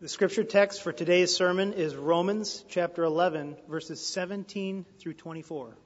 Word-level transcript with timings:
The 0.00 0.08
scripture 0.08 0.44
text 0.44 0.82
for 0.82 0.92
today's 0.92 1.34
sermon 1.34 1.72
is 1.72 1.96
Romans 1.96 2.64
chapter 2.68 3.02
11, 3.02 3.56
verses 3.68 4.00
17 4.06 4.86
through 5.00 5.14
24. 5.14 5.76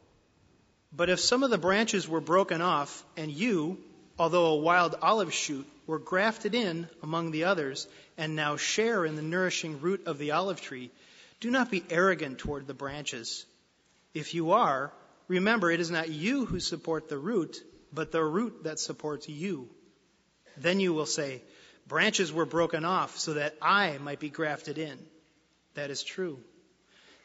But 0.92 1.08
if 1.08 1.18
some 1.18 1.42
of 1.42 1.48
the 1.48 1.56
branches 1.56 2.06
were 2.06 2.20
broken 2.20 2.60
off, 2.60 3.06
and 3.16 3.30
you, 3.30 3.78
although 4.18 4.48
a 4.48 4.56
wild 4.56 4.96
olive 5.00 5.32
shoot, 5.32 5.66
were 5.86 5.98
grafted 5.98 6.54
in 6.54 6.90
among 7.02 7.30
the 7.30 7.44
others, 7.44 7.88
and 8.18 8.36
now 8.36 8.58
share 8.58 9.06
in 9.06 9.16
the 9.16 9.22
nourishing 9.22 9.80
root 9.80 10.06
of 10.06 10.18
the 10.18 10.32
olive 10.32 10.60
tree, 10.60 10.90
do 11.40 11.50
not 11.50 11.70
be 11.70 11.82
arrogant 11.88 12.36
toward 12.36 12.66
the 12.66 12.74
branches. 12.74 13.46
If 14.12 14.34
you 14.34 14.50
are, 14.50 14.92
remember 15.26 15.70
it 15.70 15.80
is 15.80 15.90
not 15.90 16.10
you 16.10 16.44
who 16.44 16.60
support 16.60 17.08
the 17.08 17.16
root, 17.16 17.64
but 17.94 18.12
the 18.12 18.22
root 18.22 18.64
that 18.64 18.78
supports 18.78 19.26
you. 19.26 19.70
Then 20.58 20.80
you 20.80 20.92
will 20.92 21.06
say, 21.06 21.40
Branches 21.86 22.32
were 22.32 22.46
broken 22.46 22.84
off 22.84 23.18
so 23.18 23.34
that 23.34 23.56
I 23.60 23.98
might 23.98 24.20
be 24.20 24.30
grafted 24.30 24.78
in. 24.78 24.98
That 25.74 25.90
is 25.90 26.02
true. 26.02 26.38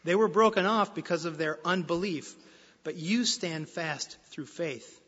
They 0.04 0.16
were 0.16 0.28
broken 0.28 0.66
off 0.66 0.96
because 0.96 1.26
of 1.26 1.38
their 1.38 1.60
unbelief, 1.66 2.34
but 2.84 2.96
you 2.96 3.26
stand 3.26 3.70
fast 3.70 4.18
through 4.28 4.46
faith. 4.46 5.02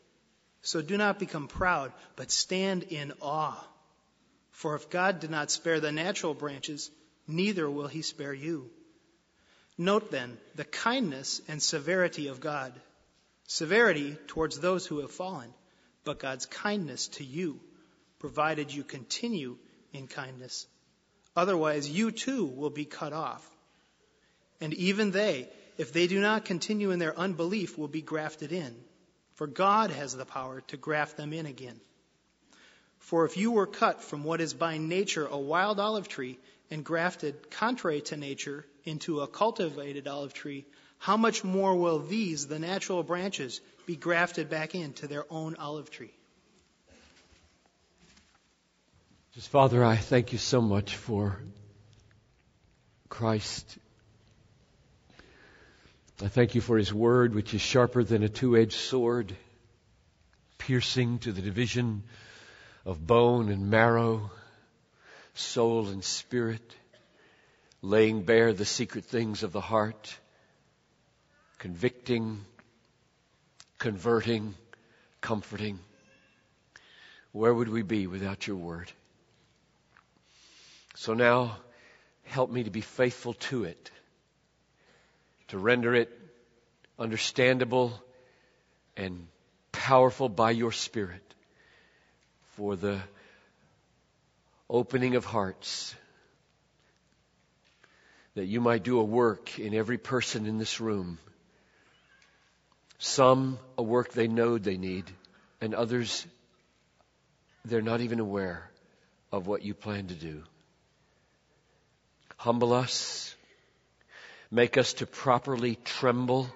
So 0.62 0.82
do 0.82 0.98
not 0.98 1.20
become 1.20 1.48
proud, 1.48 1.94
but 2.16 2.32
stand 2.32 2.84
in 2.84 3.14
awe. 3.22 3.64
For 4.52 4.76
if 4.76 4.90
God 4.90 5.22
did 5.22 5.30
not 5.30 5.52
spare 5.52 5.80
the 5.80 5.92
natural 5.92 6.34
branches, 6.34 6.92
neither 7.28 7.70
will 7.70 7.88
he 7.88 8.02
spare 8.02 8.34
you. 8.34 8.70
Note 9.78 10.12
then 10.12 10.38
the 10.56 10.66
kindness 10.66 11.42
and 11.48 11.64
severity 11.64 12.28
of 12.28 12.42
God. 12.42 12.74
Severity 13.48 14.18
towards 14.28 14.60
those 14.60 14.86
who 14.86 15.00
have 15.00 15.12
fallen, 15.12 15.54
but 16.04 16.20
God's 16.20 16.46
kindness 16.46 17.08
to 17.08 17.24
you 17.24 17.62
provided 18.20 18.74
you 18.74 18.84
continue 18.84 19.58
in 19.94 20.08
kindness. 20.08 20.68
Otherwise, 21.36 21.90
you 21.90 22.12
too 22.12 22.46
will 22.46 22.70
be 22.70 22.86
cut 22.86 23.14
off. 23.14 23.50
And 24.62 24.74
even 24.74 25.12
they, 25.12 25.50
if 25.78 25.94
they 25.94 26.08
do 26.08 26.20
not 26.20 26.46
continue 26.46 26.92
in 26.92 27.00
their 27.00 27.18
unbelief, 27.18 27.78
will 27.78 27.88
be 27.88 28.02
grafted 28.02 28.52
in. 28.52 28.76
For 29.36 29.48
God 29.48 29.92
has 29.92 30.16
the 30.16 30.26
power 30.26 30.62
to 30.68 30.78
graft 30.78 31.16
them 31.16 31.32
in 31.32 31.46
again. 31.46 31.80
For 33.00 33.26
if 33.26 33.38
you 33.38 33.52
were 33.52 33.66
cut 33.66 34.04
from 34.04 34.26
what 34.26 34.42
is 34.42 34.54
by 34.54 34.78
nature 34.78 35.26
a 35.26 35.38
wild 35.38 35.80
olive 35.80 36.10
tree 36.10 36.38
and 36.70 36.84
grafted 36.84 37.50
contrary 37.50 38.02
to 38.02 38.18
nature 38.18 38.66
into 38.84 39.22
a 39.22 39.28
cultivated 39.28 40.08
olive 40.08 40.34
tree, 40.34 40.66
how 40.98 41.16
much 41.16 41.46
more 41.46 41.76
will 41.76 42.00
these, 42.00 42.48
the 42.48 42.60
natural 42.60 43.02
branches, 43.02 43.62
be 43.86 43.96
grafted 43.96 44.50
back 44.50 44.76
into 44.76 45.08
their 45.08 45.26
own 45.30 45.56
olive 45.56 45.90
tree? 45.90 46.14
Just 49.36 49.50
Father, 49.50 49.86
I 49.86 49.96
thank 49.96 50.32
you 50.32 50.40
so 50.40 50.60
much 50.60 50.96
for 50.96 51.40
Christ. 53.10 53.78
I 56.24 56.28
thank 56.28 56.56
you 56.56 56.62
for 56.62 56.80
his 56.80 56.92
word, 56.92 57.36
which 57.36 57.54
is 57.54 57.62
sharper 57.62 58.04
than 58.04 58.24
a 58.24 58.30
two 58.30 58.58
edged 58.58 58.74
sword, 58.80 59.36
piercing 60.58 61.20
to 61.20 61.32
the 61.32 61.44
division 61.44 62.04
of 62.86 63.06
bone 63.06 63.50
and 63.50 63.70
marrow, 63.70 64.32
soul 65.36 65.90
and 65.90 66.04
spirit, 66.04 66.76
laying 67.84 68.24
bare 68.24 68.52
the 68.52 68.66
secret 68.66 69.06
things 69.06 69.44
of 69.44 69.52
the 69.52 69.62
heart, 69.62 70.18
convicting, 71.60 72.44
converting, 73.78 74.56
comforting. 75.22 75.78
Where 77.32 77.54
would 77.54 77.70
we 77.70 77.84
be 77.84 78.08
without 78.08 78.48
your 78.48 78.58
word? 78.58 78.92
So 81.00 81.14
now, 81.14 81.56
help 82.24 82.52
me 82.52 82.66
to 82.66 82.70
be 82.70 82.82
faithful 82.82 83.34
to 83.36 83.64
it, 83.64 83.90
to 85.48 85.58
render 85.58 85.96
it 85.96 86.10
understandable 87.00 87.94
and 88.98 89.26
powerful 89.72 90.28
by 90.28 90.52
your 90.52 90.74
Spirit 90.74 91.24
for 92.58 92.76
the 92.76 93.00
opening 94.70 95.16
of 95.16 95.24
hearts, 95.24 95.96
that 98.36 98.48
you 98.48 98.60
might 98.60 98.84
do 98.84 99.00
a 99.00 99.04
work 99.04 99.58
in 99.58 99.74
every 99.74 99.98
person 99.98 100.48
in 100.48 100.58
this 100.58 100.82
room. 100.82 101.18
Some 102.98 103.58
a 103.78 103.84
work 103.84 104.12
they 104.12 104.28
know 104.28 104.58
they 104.58 104.76
need, 104.76 105.06
and 105.62 105.74
others 105.74 106.28
they're 107.64 107.82
not 107.82 108.02
even 108.02 108.20
aware 108.20 108.70
of 109.32 109.48
what 109.48 109.62
you 109.62 109.74
plan 109.74 110.08
to 110.08 110.14
do. 110.14 110.44
Humble 112.40 112.72
us. 112.72 113.36
Make 114.50 114.78
us 114.78 114.94
to 114.94 115.06
properly 115.06 115.78
tremble 115.84 116.48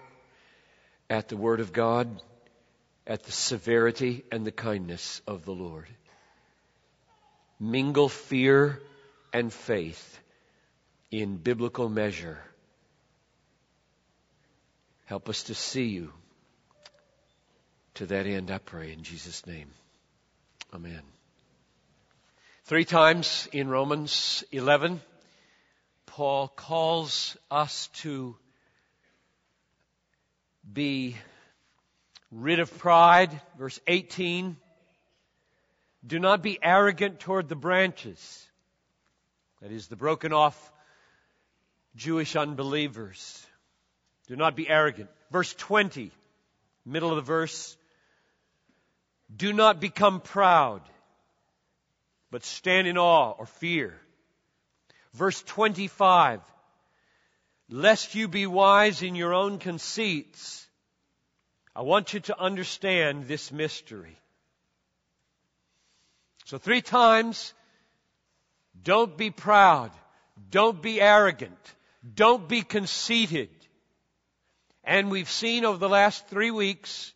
at 1.10 1.28
the 1.28 1.36
Word 1.36 1.60
of 1.60 1.74
God, 1.74 2.22
at 3.06 3.24
the 3.24 3.34
severity 3.34 4.24
and 4.32 4.46
the 4.48 4.52
kindness 4.54 5.22
of 5.28 5.44
the 5.44 5.52
Lord. 5.52 5.88
Mingle 7.60 8.08
fear 8.08 8.82
and 9.34 9.52
faith 9.52 10.20
in 11.12 11.36
biblical 11.36 11.90
measure. 11.90 12.40
Help 15.04 15.28
us 15.28 15.44
to 15.44 15.54
see 15.54 15.88
you. 15.88 16.14
To 17.96 18.06
that 18.06 18.26
end, 18.26 18.52
I 18.52 18.60
pray 18.60 18.94
in 18.94 19.04
Jesus' 19.04 19.46
name. 19.46 19.68
Amen. 20.74 21.02
Three 22.64 22.86
times 22.86 23.50
in 23.52 23.68
Romans 23.68 24.46
11, 24.54 25.02
Paul 26.16 26.48
calls 26.48 27.36
us 27.50 27.88
to 28.02 28.36
be 30.72 31.18
rid 32.30 32.60
of 32.60 32.78
pride. 32.78 33.32
Verse 33.58 33.80
18. 33.88 34.56
Do 36.06 36.20
not 36.20 36.44
be 36.44 36.60
arrogant 36.62 37.20
toward 37.20 37.50
the 37.50 37.56
branches. 37.56 38.48
That 39.64 39.72
is, 39.72 39.88
the 39.88 39.96
broken 39.96 40.34
off 40.34 40.72
Jewish 41.96 42.36
unbelievers. 42.36 43.44
Do 44.28 44.36
not 44.36 44.56
be 44.56 44.70
arrogant. 44.70 45.10
Verse 45.32 45.52
20, 45.56 46.12
middle 46.86 47.10
of 47.10 47.16
the 47.16 47.24
verse. 47.24 47.76
Do 49.36 49.52
not 49.52 49.80
become 49.80 50.22
proud, 50.22 50.84
but 52.30 52.44
stand 52.44 52.86
in 52.86 53.00
awe 53.00 53.32
or 53.32 53.48
fear 53.48 54.00
Verse 55.14 55.42
25. 55.44 56.42
Lest 57.70 58.16
you 58.16 58.28
be 58.28 58.46
wise 58.46 59.02
in 59.02 59.16
your 59.16 59.34
own 59.34 59.60
conceits, 59.60 60.68
I 61.76 61.82
want 61.82 62.14
you 62.14 62.20
to 62.22 62.40
understand 62.40 63.28
this 63.28 63.52
mystery. 63.52 64.18
So 66.46 66.58
three 66.58 66.82
times, 66.82 67.54
don't 68.82 69.18
be 69.18 69.32
proud. 69.32 69.92
Don't 70.50 70.82
be 70.82 71.00
arrogant. 71.00 71.58
Don't 72.14 72.48
be 72.48 72.62
conceited. 72.62 73.50
And 74.84 75.10
we've 75.10 75.30
seen 75.30 75.64
over 75.64 75.78
the 75.78 75.90
last 75.90 76.28
three 76.28 76.52
weeks 76.52 77.14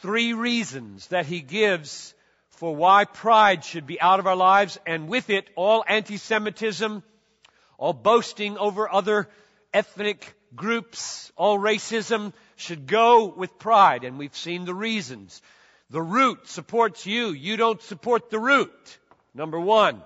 three 0.00 0.32
reasons 0.32 1.08
that 1.08 1.26
he 1.26 1.40
gives 1.40 2.14
for 2.58 2.74
why 2.74 3.04
pride 3.04 3.62
should 3.62 3.86
be 3.86 4.00
out 4.00 4.18
of 4.18 4.26
our 4.26 4.34
lives, 4.34 4.80
and 4.84 5.08
with 5.08 5.30
it, 5.30 5.48
all 5.54 5.84
anti-Semitism, 5.86 7.04
all 7.78 7.92
boasting 7.92 8.58
over 8.58 8.92
other 8.92 9.28
ethnic 9.72 10.34
groups, 10.56 11.30
all 11.36 11.56
racism 11.56 12.32
should 12.56 12.88
go 12.88 13.26
with 13.26 13.60
pride, 13.60 14.02
and 14.02 14.18
we've 14.18 14.36
seen 14.36 14.64
the 14.64 14.74
reasons. 14.74 15.40
The 15.90 16.02
root 16.02 16.48
supports 16.48 17.06
you. 17.06 17.28
You 17.28 17.56
don't 17.56 17.80
support 17.80 18.28
the 18.28 18.40
root. 18.40 18.98
Number 19.34 19.60
one. 19.60 20.02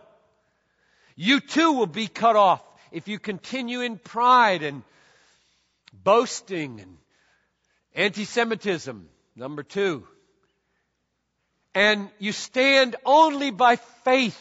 You 1.16 1.40
too 1.40 1.72
will 1.72 1.86
be 1.86 2.06
cut 2.06 2.36
off 2.36 2.62
if 2.90 3.08
you 3.08 3.18
continue 3.18 3.80
in 3.80 3.96
pride 3.96 4.62
and 4.62 4.82
boasting 6.04 6.80
and 6.80 6.98
anti-Semitism. 7.94 9.08
Number 9.36 9.62
two 9.62 10.06
and 11.74 12.10
you 12.18 12.32
stand 12.32 12.96
only 13.04 13.50
by 13.50 13.76
faith, 13.76 14.40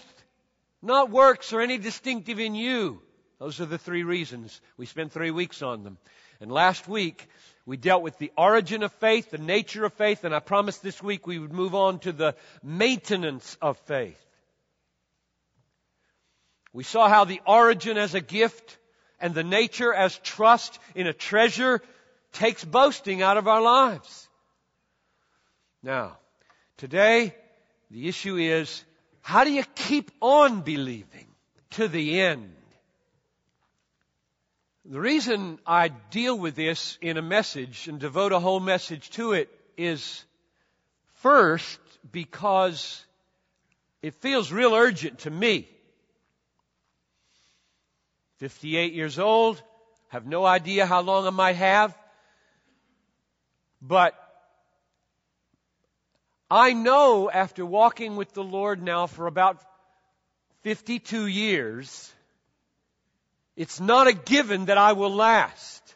not 0.81 1.09
works 1.09 1.53
or 1.53 1.61
any 1.61 1.77
distinctive 1.77 2.39
in 2.39 2.55
you. 2.55 3.01
Those 3.39 3.59
are 3.61 3.65
the 3.65 3.77
three 3.77 4.03
reasons. 4.03 4.59
We 4.77 4.85
spent 4.85 5.11
three 5.11 5.31
weeks 5.31 5.61
on 5.61 5.83
them. 5.83 5.97
And 6.39 6.51
last 6.51 6.87
week, 6.87 7.27
we 7.65 7.77
dealt 7.77 8.03
with 8.03 8.17
the 8.17 8.31
origin 8.37 8.83
of 8.83 8.91
faith, 8.93 9.31
the 9.31 9.37
nature 9.37 9.85
of 9.85 9.93
faith, 9.93 10.23
and 10.23 10.33
I 10.33 10.39
promised 10.39 10.83
this 10.83 11.01
week 11.01 11.25
we 11.25 11.39
would 11.39 11.53
move 11.53 11.75
on 11.75 11.99
to 11.99 12.11
the 12.11 12.35
maintenance 12.63 13.57
of 13.61 13.77
faith. 13.79 14.19
We 16.73 16.83
saw 16.83 17.09
how 17.09 17.25
the 17.25 17.41
origin 17.45 17.97
as 17.97 18.15
a 18.15 18.21
gift 18.21 18.77
and 19.19 19.33
the 19.33 19.43
nature 19.43 19.93
as 19.93 20.17
trust 20.19 20.79
in 20.95 21.05
a 21.07 21.13
treasure 21.13 21.81
takes 22.33 22.63
boasting 22.63 23.21
out 23.21 23.37
of 23.37 23.47
our 23.47 23.61
lives. 23.61 24.27
Now, 25.83 26.17
Today, 26.81 27.35
the 27.91 28.07
issue 28.07 28.37
is 28.37 28.83
how 29.21 29.43
do 29.43 29.51
you 29.51 29.63
keep 29.75 30.09
on 30.19 30.61
believing 30.61 31.27
to 31.77 31.87
the 31.87 32.21
end? 32.21 32.55
The 34.85 34.99
reason 34.99 35.59
I 35.63 35.89
deal 35.89 36.35
with 36.35 36.55
this 36.55 36.97
in 36.99 37.17
a 37.17 37.21
message 37.21 37.87
and 37.87 37.99
devote 37.99 38.31
a 38.31 38.39
whole 38.39 38.59
message 38.59 39.11
to 39.11 39.33
it 39.33 39.47
is 39.77 40.25
first 41.17 41.79
because 42.11 43.05
it 44.01 44.15
feels 44.15 44.51
real 44.51 44.73
urgent 44.73 45.19
to 45.19 45.29
me. 45.29 45.69
58 48.37 48.93
years 48.93 49.19
old, 49.19 49.61
have 50.07 50.25
no 50.25 50.43
idea 50.47 50.87
how 50.87 51.01
long 51.01 51.27
I 51.27 51.29
might 51.29 51.57
have, 51.57 51.95
but 53.83 54.15
I 56.51 56.73
know 56.73 57.31
after 57.31 57.65
walking 57.65 58.17
with 58.17 58.33
the 58.33 58.43
Lord 58.43 58.83
now 58.83 59.07
for 59.07 59.25
about 59.25 59.63
52 60.63 61.25
years, 61.25 62.11
it's 63.55 63.79
not 63.79 64.07
a 64.07 64.13
given 64.13 64.65
that 64.65 64.77
I 64.77 64.91
will 64.91 65.15
last. 65.15 65.95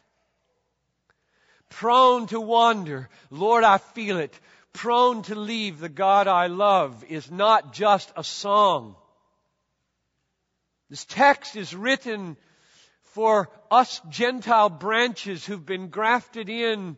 Prone 1.68 2.26
to 2.28 2.40
wander. 2.40 3.10
Lord, 3.30 3.64
I 3.64 3.76
feel 3.76 4.16
it. 4.16 4.32
Prone 4.72 5.20
to 5.24 5.34
leave 5.34 5.78
the 5.78 5.90
God 5.90 6.26
I 6.26 6.46
love 6.46 7.04
is 7.06 7.30
not 7.30 7.74
just 7.74 8.10
a 8.16 8.24
song. 8.24 8.96
This 10.88 11.04
text 11.04 11.56
is 11.56 11.74
written 11.74 12.38
for 13.02 13.50
us 13.70 14.00
Gentile 14.08 14.70
branches 14.70 15.44
who've 15.44 15.66
been 15.66 15.88
grafted 15.88 16.48
in 16.48 16.96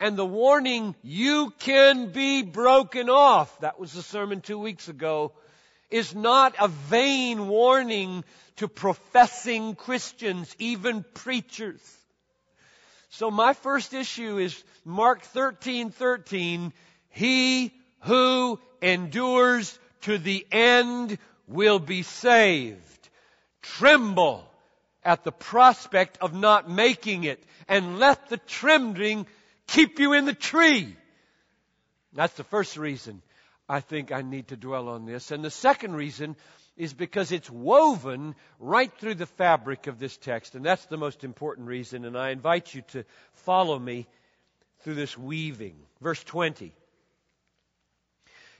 and 0.00 0.16
the 0.16 0.26
warning, 0.26 0.94
you 1.02 1.52
can 1.58 2.10
be 2.10 2.42
broken 2.42 3.10
off. 3.10 3.60
That 3.60 3.80
was 3.80 3.92
the 3.92 4.02
sermon 4.02 4.40
two 4.40 4.58
weeks 4.58 4.88
ago 4.88 5.32
is 5.90 6.14
not 6.14 6.54
a 6.58 6.68
vain 6.68 7.48
warning 7.48 8.24
to 8.56 8.68
professing 8.68 9.74
Christians, 9.74 10.54
even 10.58 11.04
preachers. 11.14 11.80
So 13.10 13.30
my 13.30 13.54
first 13.54 13.94
issue 13.94 14.38
is 14.38 14.62
Mark 14.84 15.22
13, 15.22 15.90
13. 15.90 16.72
He 17.08 17.72
who 18.00 18.60
endures 18.82 19.78
to 20.02 20.18
the 20.18 20.46
end 20.52 21.18
will 21.46 21.78
be 21.78 22.02
saved. 22.02 23.08
Tremble 23.62 24.44
at 25.02 25.24
the 25.24 25.32
prospect 25.32 26.18
of 26.20 26.34
not 26.34 26.68
making 26.68 27.24
it 27.24 27.42
and 27.66 27.98
let 27.98 28.28
the 28.28 28.36
trembling 28.36 29.26
keep 29.68 30.00
you 30.00 30.14
in 30.14 30.24
the 30.24 30.34
tree. 30.34 30.96
That's 32.12 32.34
the 32.34 32.44
first 32.44 32.76
reason. 32.76 33.22
I 33.68 33.80
think 33.80 34.10
I 34.10 34.22
need 34.22 34.48
to 34.48 34.56
dwell 34.56 34.88
on 34.88 35.06
this. 35.06 35.30
And 35.30 35.44
the 35.44 35.50
second 35.50 35.94
reason 35.94 36.36
is 36.76 36.94
because 36.94 37.32
it's 37.32 37.50
woven 37.50 38.34
right 38.58 38.92
through 38.98 39.16
the 39.16 39.26
fabric 39.26 39.86
of 39.86 39.98
this 39.98 40.16
text. 40.16 40.54
And 40.54 40.64
that's 40.64 40.86
the 40.86 40.96
most 40.96 41.22
important 41.22 41.68
reason. 41.68 42.04
And 42.04 42.16
I 42.16 42.30
invite 42.30 42.74
you 42.74 42.82
to 42.92 43.04
follow 43.34 43.78
me 43.78 44.06
through 44.80 44.94
this 44.94 45.18
weaving. 45.18 45.76
Verse 46.00 46.22
20. 46.24 46.72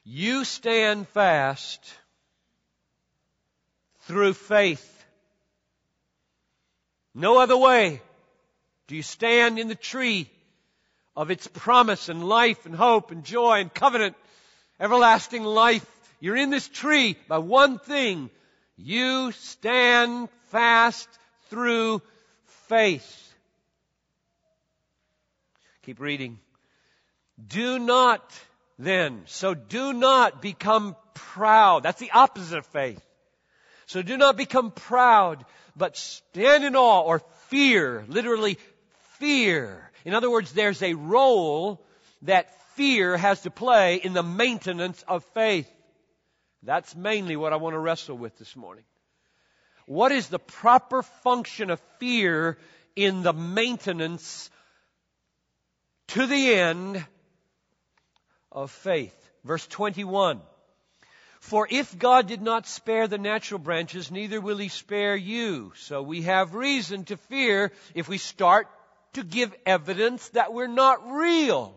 You 0.04 0.44
stand 0.44 1.08
fast 1.08 1.80
through 4.02 4.34
faith. 4.34 4.94
No 7.14 7.38
other 7.38 7.56
way 7.56 8.02
do 8.88 8.96
you 8.96 9.02
stand 9.02 9.58
in 9.58 9.68
the 9.68 9.74
tree 9.74 10.30
of 11.18 11.32
its 11.32 11.48
promise 11.48 12.08
and 12.08 12.28
life 12.28 12.64
and 12.64 12.76
hope 12.76 13.10
and 13.10 13.24
joy 13.24 13.58
and 13.58 13.74
covenant 13.74 14.14
everlasting 14.78 15.42
life. 15.42 15.84
You're 16.20 16.36
in 16.36 16.50
this 16.50 16.68
tree 16.68 17.16
by 17.26 17.38
one 17.38 17.80
thing. 17.80 18.30
You 18.76 19.32
stand 19.32 20.28
fast 20.52 21.08
through 21.50 22.02
faith. 22.68 23.34
Keep 25.82 25.98
reading. 25.98 26.38
Do 27.44 27.80
not 27.80 28.22
then, 28.78 29.22
so 29.26 29.54
do 29.54 29.92
not 29.92 30.40
become 30.40 30.94
proud. 31.14 31.82
That's 31.82 31.98
the 31.98 32.12
opposite 32.12 32.58
of 32.58 32.66
faith. 32.66 33.02
So 33.86 34.02
do 34.02 34.16
not 34.16 34.36
become 34.36 34.70
proud, 34.70 35.44
but 35.74 35.96
stand 35.96 36.62
in 36.62 36.76
awe 36.76 37.00
or 37.00 37.22
fear, 37.48 38.04
literally 38.06 38.56
fear. 39.18 39.87
In 40.08 40.14
other 40.14 40.30
words, 40.30 40.52
there's 40.52 40.82
a 40.82 40.94
role 40.94 41.84
that 42.22 42.58
fear 42.76 43.14
has 43.18 43.42
to 43.42 43.50
play 43.50 43.96
in 43.96 44.14
the 44.14 44.22
maintenance 44.22 45.04
of 45.06 45.22
faith. 45.34 45.70
That's 46.62 46.96
mainly 46.96 47.36
what 47.36 47.52
I 47.52 47.56
want 47.56 47.74
to 47.74 47.78
wrestle 47.78 48.16
with 48.16 48.38
this 48.38 48.56
morning. 48.56 48.84
What 49.84 50.10
is 50.10 50.28
the 50.28 50.38
proper 50.38 51.02
function 51.02 51.68
of 51.68 51.78
fear 51.98 52.56
in 52.96 53.22
the 53.22 53.34
maintenance 53.34 54.48
to 56.14 56.26
the 56.26 56.54
end 56.54 57.04
of 58.50 58.70
faith? 58.70 59.30
Verse 59.44 59.66
21. 59.66 60.40
For 61.40 61.68
if 61.70 61.98
God 61.98 62.28
did 62.28 62.40
not 62.40 62.66
spare 62.66 63.08
the 63.08 63.18
natural 63.18 63.58
branches, 63.58 64.10
neither 64.10 64.40
will 64.40 64.56
he 64.56 64.68
spare 64.68 65.16
you. 65.16 65.74
So 65.76 66.00
we 66.00 66.22
have 66.22 66.54
reason 66.54 67.04
to 67.04 67.18
fear 67.18 67.72
if 67.94 68.08
we 68.08 68.16
start 68.16 68.68
to 69.14 69.24
give 69.24 69.54
evidence 69.66 70.28
that 70.30 70.52
we're 70.52 70.66
not 70.66 71.10
real 71.10 71.74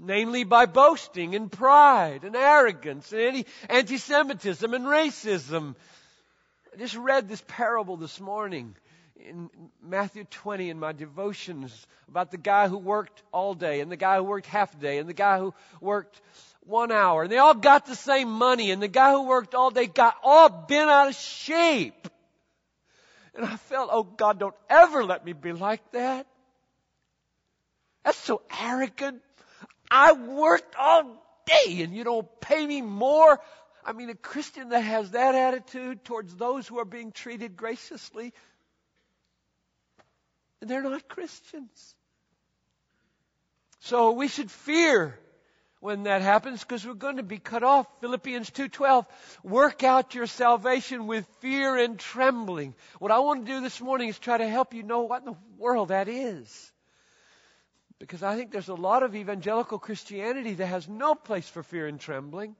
namely 0.00 0.44
by 0.44 0.66
boasting 0.66 1.34
and 1.34 1.52
pride 1.52 2.24
and 2.24 2.34
arrogance 2.34 3.12
and 3.12 3.20
any 3.20 3.46
anti-Semitism 3.68 4.72
and 4.72 4.86
racism. 4.86 5.74
I 6.72 6.78
just 6.78 6.96
read 6.96 7.28
this 7.28 7.42
parable 7.46 7.96
this 7.96 8.18
morning 8.18 8.74
in 9.16 9.50
Matthew 9.82 10.24
20 10.24 10.70
in 10.70 10.78
my 10.78 10.92
devotions 10.92 11.86
about 12.08 12.30
the 12.30 12.38
guy 12.38 12.68
who 12.68 12.78
worked 12.78 13.22
all 13.32 13.54
day 13.54 13.80
and 13.80 13.92
the 13.92 13.96
guy 13.96 14.16
who 14.16 14.24
worked 14.24 14.46
half 14.46 14.74
a 14.74 14.78
day 14.78 14.98
and 14.98 15.08
the 15.08 15.14
guy 15.14 15.38
who 15.38 15.52
worked 15.80 16.20
one 16.60 16.90
hour. 16.90 17.24
And 17.24 17.32
they 17.32 17.38
all 17.38 17.54
got 17.54 17.84
the 17.84 17.94
same 17.94 18.30
money 18.30 18.70
and 18.70 18.80
the 18.80 18.88
guy 18.88 19.12
who 19.12 19.24
worked 19.26 19.54
all 19.54 19.70
day 19.70 19.86
got 19.86 20.16
all 20.22 20.48
bent 20.48 20.88
out 20.88 21.08
of 21.08 21.14
shape. 21.14 22.08
And 23.34 23.44
I 23.44 23.56
felt, 23.56 23.90
oh 23.92 24.02
God, 24.02 24.38
don't 24.38 24.54
ever 24.68 25.04
let 25.04 25.24
me 25.24 25.32
be 25.32 25.52
like 25.52 25.80
that. 25.92 26.26
That's 28.04 28.18
so 28.18 28.42
arrogant. 28.60 29.22
I 29.90 30.12
worked 30.12 30.74
all 30.76 31.04
day 31.46 31.82
and 31.82 31.94
you 31.94 32.04
don't 32.04 32.28
pay 32.40 32.66
me 32.66 32.80
more. 32.80 33.40
I 33.84 33.92
mean, 33.92 34.10
a 34.10 34.14
Christian 34.14 34.70
that 34.70 34.80
has 34.80 35.12
that 35.12 35.34
attitude 35.34 36.04
towards 36.04 36.34
those 36.36 36.66
who 36.66 36.78
are 36.78 36.84
being 36.84 37.12
treated 37.12 37.56
graciously, 37.56 38.32
they're 40.60 40.82
not 40.82 41.08
Christians. 41.08 41.94
So 43.80 44.12
we 44.12 44.28
should 44.28 44.50
fear 44.50 45.18
when 45.80 46.04
that 46.04 46.22
happens 46.22 46.60
because 46.60 46.86
we're 46.86 46.94
going 46.94 47.16
to 47.16 47.22
be 47.22 47.38
cut 47.38 47.62
off. 47.62 47.86
Philippians 48.00 48.50
2:12 48.50 49.06
work 49.42 49.82
out 49.82 50.14
your 50.14 50.26
salvation 50.26 51.06
with 51.06 51.26
fear 51.40 51.76
and 51.76 51.98
trembling. 51.98 52.74
What 52.98 53.10
I 53.10 53.18
want 53.18 53.46
to 53.46 53.52
do 53.52 53.60
this 53.60 53.80
morning 53.80 54.08
is 54.08 54.18
try 54.18 54.38
to 54.38 54.48
help 54.48 54.74
you 54.74 54.82
know 54.82 55.02
what 55.02 55.22
in 55.22 55.26
the 55.26 55.38
world 55.58 55.88
that 55.88 56.08
is. 56.08 56.72
Because 57.98 58.22
I 58.22 58.36
think 58.36 58.50
there's 58.50 58.68
a 58.68 58.74
lot 58.74 59.02
of 59.02 59.14
evangelical 59.14 59.78
Christianity 59.78 60.54
that 60.54 60.66
has 60.66 60.88
no 60.88 61.14
place 61.14 61.48
for 61.48 61.62
fear 61.62 61.86
and 61.86 62.00
trembling. 62.00 62.56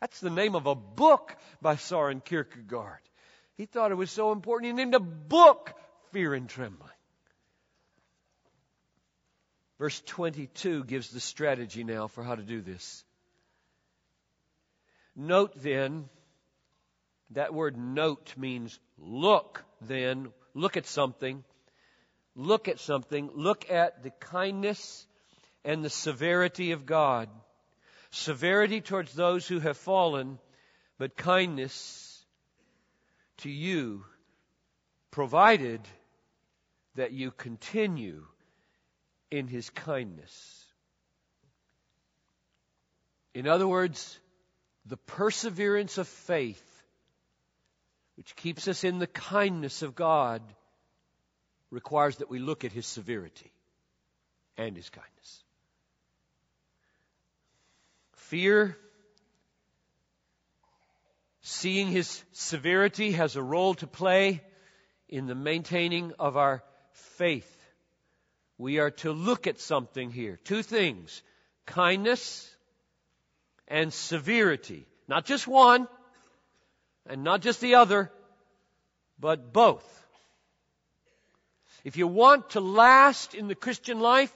That's 0.00 0.18
the 0.20 0.30
name 0.30 0.54
of 0.54 0.66
a 0.66 0.74
book 0.74 1.36
by 1.60 1.76
Soren 1.76 2.20
Kierkegaard. 2.20 3.00
He 3.56 3.66
thought 3.66 3.92
it 3.92 3.96
was 3.96 4.10
so 4.10 4.32
important, 4.32 4.70
he 4.70 4.72
named 4.72 4.94
a 4.94 5.00
book 5.00 5.74
Fear 6.12 6.34
and 6.34 6.48
Trembling. 6.48 6.90
Verse 9.80 10.00
22 10.06 10.84
gives 10.84 11.10
the 11.10 11.18
strategy 11.18 11.82
now 11.82 12.06
for 12.06 12.22
how 12.22 12.36
to 12.36 12.42
do 12.42 12.60
this. 12.60 13.04
Note 15.16 15.54
then, 15.56 16.08
that 17.30 17.52
word 17.52 17.76
note 17.76 18.34
means 18.36 18.78
look 18.96 19.64
then, 19.80 20.28
look 20.54 20.76
at 20.76 20.86
something 20.86 21.42
look 22.40 22.68
at 22.68 22.78
something, 22.78 23.30
look 23.34 23.70
at 23.70 24.02
the 24.02 24.10
kindness 24.10 25.06
and 25.64 25.84
the 25.84 25.90
severity 25.90 26.72
of 26.72 26.86
God. 26.86 27.28
Severity 28.10 28.80
towards 28.80 29.12
those 29.12 29.46
who 29.46 29.60
have 29.60 29.76
fallen, 29.76 30.38
but 30.98 31.16
kindness 31.16 32.24
to 33.38 33.50
you, 33.50 34.04
provided 35.10 35.80
that 36.96 37.12
you 37.12 37.30
continue 37.30 38.24
in 39.30 39.46
His 39.46 39.70
kindness. 39.70 40.64
In 43.34 43.46
other 43.46 43.66
words, 43.66 44.18
the 44.86 44.96
perseverance 44.96 45.98
of 45.98 46.08
faith, 46.08 46.62
which 48.16 48.34
keeps 48.36 48.66
us 48.66 48.82
in 48.84 48.98
the 48.98 49.06
kindness 49.06 49.82
of 49.82 49.94
God, 49.94 50.42
requires 51.70 52.16
that 52.16 52.30
we 52.30 52.38
look 52.38 52.64
at 52.64 52.72
his 52.72 52.86
severity 52.86 53.52
and 54.56 54.76
his 54.76 54.90
kindness. 54.90 55.44
Fear, 58.14 58.76
seeing 61.42 61.88
his 61.88 62.22
severity, 62.32 63.12
has 63.12 63.36
a 63.36 63.42
role 63.42 63.74
to 63.74 63.86
play 63.86 64.42
in 65.08 65.26
the 65.26 65.34
maintaining 65.34 66.12
of 66.18 66.36
our 66.36 66.62
faith. 66.92 67.56
We 68.60 68.78
are 68.78 68.90
to 68.90 69.12
look 69.12 69.46
at 69.46 69.58
something 69.58 70.10
here. 70.10 70.38
Two 70.44 70.62
things. 70.62 71.22
Kindness 71.64 72.46
and 73.66 73.90
severity. 73.90 74.86
Not 75.08 75.24
just 75.24 75.48
one 75.48 75.88
and 77.06 77.24
not 77.24 77.40
just 77.40 77.62
the 77.62 77.76
other, 77.76 78.12
but 79.18 79.54
both. 79.54 79.86
If 81.84 81.96
you 81.96 82.06
want 82.06 82.50
to 82.50 82.60
last 82.60 83.34
in 83.34 83.48
the 83.48 83.54
Christian 83.54 83.98
life, 83.98 84.34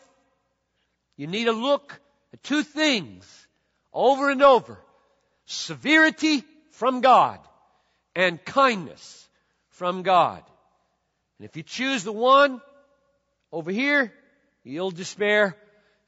you 1.19 1.26
need 1.26 1.45
to 1.45 1.52
look 1.52 2.00
at 2.33 2.43
two 2.43 2.62
things 2.62 3.47
over 3.93 4.31
and 4.31 4.43
over. 4.43 4.78
Severity 5.45 6.45
from 6.71 7.02
God 7.02 7.40
and 8.16 8.43
kindness 8.43 9.28
from 9.69 10.02
God. 10.02 10.43
And 11.38 11.47
if 11.47 11.59
you 11.59 11.62
choose 11.62 12.04
the 12.04 12.12
one 12.12 12.62
over 13.54 13.70
here, 13.70 14.12
you'll 14.64 14.90
despair. 14.90 15.56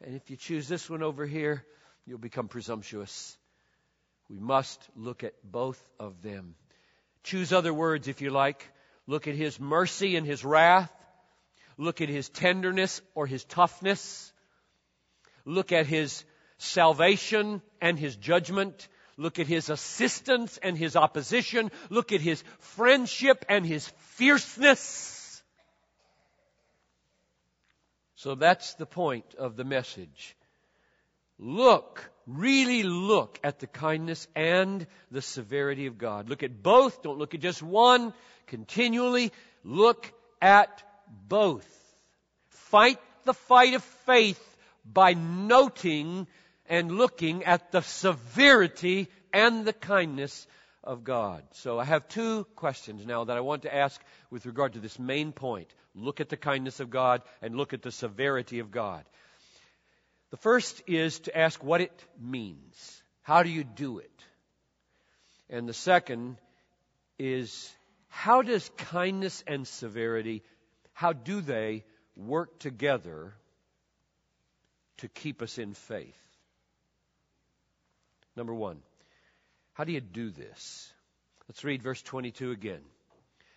And 0.04 0.16
if 0.16 0.28
you 0.30 0.36
choose 0.36 0.66
this 0.66 0.90
one 0.90 1.04
over 1.04 1.24
here, 1.24 1.64
you'll 2.04 2.18
become 2.18 2.48
presumptuous. 2.48 3.38
We 4.28 4.40
must 4.40 4.80
look 4.96 5.22
at 5.22 5.34
both 5.44 5.80
of 6.00 6.22
them. 6.22 6.56
Choose 7.22 7.52
other 7.52 7.72
words 7.72 8.08
if 8.08 8.20
you 8.20 8.30
like. 8.30 8.68
Look 9.06 9.28
at 9.28 9.36
his 9.36 9.60
mercy 9.60 10.16
and 10.16 10.26
his 10.26 10.44
wrath. 10.44 10.90
Look 11.78 12.00
at 12.00 12.08
his 12.08 12.28
tenderness 12.28 13.00
or 13.14 13.28
his 13.28 13.44
toughness. 13.44 14.32
Look 15.44 15.70
at 15.70 15.86
his 15.86 16.24
salvation 16.58 17.62
and 17.80 17.96
his 17.96 18.16
judgment. 18.16 18.88
Look 19.16 19.38
at 19.38 19.46
his 19.46 19.70
assistance 19.70 20.58
and 20.60 20.76
his 20.76 20.96
opposition. 20.96 21.70
Look 21.90 22.10
at 22.10 22.20
his 22.20 22.42
friendship 22.58 23.44
and 23.48 23.64
his 23.64 23.86
fierceness. 24.16 25.15
So 28.16 28.34
that's 28.34 28.74
the 28.74 28.86
point 28.86 29.34
of 29.38 29.56
the 29.56 29.64
message. 29.64 30.36
Look, 31.38 32.10
really 32.26 32.82
look 32.82 33.38
at 33.44 33.58
the 33.58 33.66
kindness 33.66 34.26
and 34.34 34.86
the 35.10 35.20
severity 35.20 35.86
of 35.86 35.98
God. 35.98 36.28
Look 36.28 36.42
at 36.42 36.62
both. 36.62 37.02
Don't 37.02 37.18
look 37.18 37.34
at 37.34 37.40
just 37.40 37.62
one. 37.62 38.14
Continually 38.46 39.32
look 39.64 40.12
at 40.40 40.82
both. 41.28 41.66
Fight 42.48 42.98
the 43.24 43.34
fight 43.34 43.74
of 43.74 43.82
faith 43.82 44.42
by 44.90 45.12
noting 45.12 46.26
and 46.68 46.92
looking 46.92 47.44
at 47.44 47.70
the 47.70 47.82
severity 47.82 49.08
and 49.32 49.66
the 49.66 49.72
kindness 49.72 50.46
of 50.82 51.04
God. 51.04 51.42
So 51.52 51.78
I 51.78 51.84
have 51.84 52.08
two 52.08 52.44
questions 52.56 53.04
now 53.04 53.24
that 53.24 53.36
I 53.36 53.40
want 53.40 53.62
to 53.62 53.74
ask 53.74 54.00
with 54.30 54.46
regard 54.46 54.74
to 54.74 54.80
this 54.80 54.98
main 54.98 55.32
point. 55.32 55.68
Look 55.96 56.20
at 56.20 56.28
the 56.28 56.36
kindness 56.36 56.80
of 56.80 56.90
God 56.90 57.22
and 57.40 57.56
look 57.56 57.72
at 57.72 57.82
the 57.82 57.90
severity 57.90 58.58
of 58.58 58.70
God. 58.70 59.04
The 60.30 60.36
first 60.36 60.82
is 60.86 61.20
to 61.20 61.36
ask 61.36 61.62
what 61.64 61.80
it 61.80 62.04
means. 62.20 63.02
How 63.22 63.42
do 63.42 63.48
you 63.48 63.64
do 63.64 63.98
it? 63.98 64.24
And 65.48 65.68
the 65.68 65.74
second 65.74 66.36
is 67.18 67.72
how 68.08 68.42
does 68.42 68.70
kindness 68.76 69.42
and 69.46 69.66
severity, 69.66 70.42
how 70.92 71.12
do 71.12 71.40
they 71.40 71.84
work 72.16 72.58
together 72.58 73.34
to 74.98 75.08
keep 75.08 75.42
us 75.42 75.58
in 75.58 75.74
faith? 75.74 76.14
Number 78.34 78.54
one, 78.54 78.82
how 79.72 79.84
do 79.84 79.92
you 79.92 80.00
do 80.00 80.30
this? 80.30 80.92
Let's 81.48 81.64
read 81.64 81.82
verse 81.82 82.02
22 82.02 82.50
again. 82.50 82.80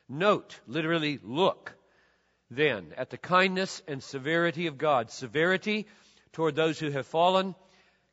Note, 0.08 0.60
literally 0.68 1.20
look, 1.24 1.76
then, 2.52 2.94
at 2.98 3.10
the 3.10 3.18
kindness 3.18 3.82
and 3.88 4.02
severity 4.02 4.68
of 4.68 4.78
God. 4.78 5.12
Severity 5.12 5.88
toward 6.34 6.56
those 6.56 6.80
who 6.80 6.90
have 6.92 7.06
fallen, 7.06 7.56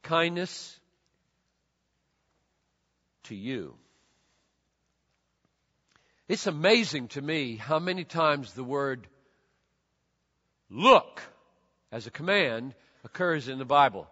kindness 0.03 0.79
to 3.25 3.35
you. 3.35 3.75
It's 6.29 6.47
amazing 6.47 7.09
to 7.09 7.23
me 7.23 7.57
how 7.57 7.79
many 7.79 8.05
times 8.05 8.53
the 8.53 8.65
word 8.65 9.07
look 10.69 11.23
as 11.93 12.07
a 12.07 12.11
command 12.11 12.75
occurs 13.05 13.49
in 13.49 13.59
the 13.59 13.65
Bible. 13.65 14.09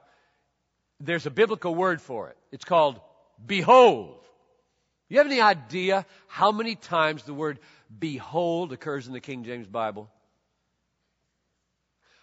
There's 1.00 1.26
a 1.26 1.30
biblical 1.30 1.74
word 1.74 2.00
for 2.00 2.30
it. 2.30 2.36
It's 2.52 2.64
called 2.64 3.00
behold. 3.44 4.23
You 5.08 5.18
have 5.18 5.26
any 5.26 5.40
idea 5.40 6.06
how 6.26 6.52
many 6.52 6.76
times 6.76 7.24
the 7.24 7.34
word 7.34 7.58
behold 7.96 8.72
occurs 8.72 9.06
in 9.06 9.12
the 9.12 9.20
King 9.20 9.44
James 9.44 9.66
Bible? 9.66 10.10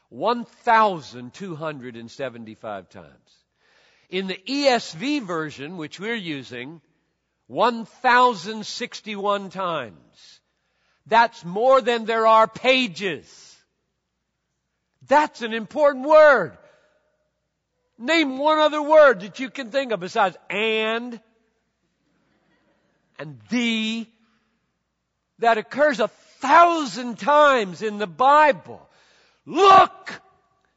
1,275 0.09 2.89
times. 2.89 3.37
In 4.09 4.25
the 4.27 4.39
ESV 4.45 5.21
version, 5.21 5.77
which 5.77 5.97
we're 5.99 6.15
using, 6.15 6.81
1,061 7.47 9.49
times. 9.49 10.41
That's 11.05 11.45
more 11.45 11.81
than 11.81 12.05
there 12.05 12.25
are 12.27 12.47
pages. 12.47 13.57
That's 15.07 15.41
an 15.41 15.53
important 15.53 16.07
word. 16.07 16.57
Name 17.97 18.37
one 18.37 18.59
other 18.59 18.81
word 18.81 19.21
that 19.21 19.39
you 19.39 19.49
can 19.49 19.71
think 19.71 19.91
of 19.91 19.99
besides 19.99 20.37
and 20.49 21.19
and 23.21 23.39
the 23.51 24.07
that 25.37 25.59
occurs 25.59 25.99
a 25.99 26.07
thousand 26.07 27.19
times 27.19 27.83
in 27.83 27.99
the 27.99 28.07
Bible. 28.07 28.81
Look! 29.45 30.21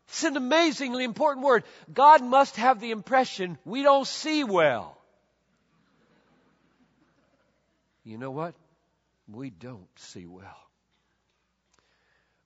It's 0.09 0.25
an 0.25 0.37
amazingly 0.37 1.05
important 1.05 1.45
word. 1.45 1.65
God 1.93 2.23
must 2.23 2.57
have 2.57 2.81
the 2.81 2.91
impression 2.91 3.59
we 3.65 3.83
don't 3.83 4.07
see 4.07 4.45
well. 4.45 4.97
You 8.05 8.19
know 8.19 8.31
what? 8.31 8.55
We 9.27 9.49
don't 9.49 9.89
see 9.97 10.27
well. 10.27 10.45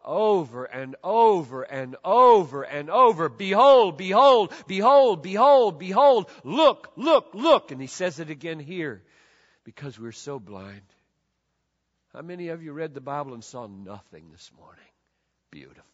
Over 0.04 0.64
and 0.64 0.94
over 1.02 1.64
and 1.64 1.96
over 2.04 2.62
and 2.62 2.88
over. 2.88 3.28
Behold, 3.28 3.98
behold, 3.98 4.54
behold, 4.68 5.22
behold, 5.22 5.78
behold. 5.80 6.30
Look, 6.44 6.92
look, 6.96 7.30
look. 7.34 7.72
And 7.72 7.80
he 7.80 7.88
says 7.88 8.20
it 8.20 8.30
again 8.30 8.60
here 8.60 9.02
because 9.68 10.00
we're 10.00 10.12
so 10.12 10.38
blind. 10.38 10.80
How 12.14 12.22
many 12.22 12.48
of 12.48 12.62
you 12.62 12.72
read 12.72 12.94
the 12.94 13.02
Bible 13.02 13.34
and 13.34 13.44
saw 13.44 13.66
nothing 13.66 14.30
this 14.32 14.50
morning? 14.58 14.80
Beautiful. 15.50 15.84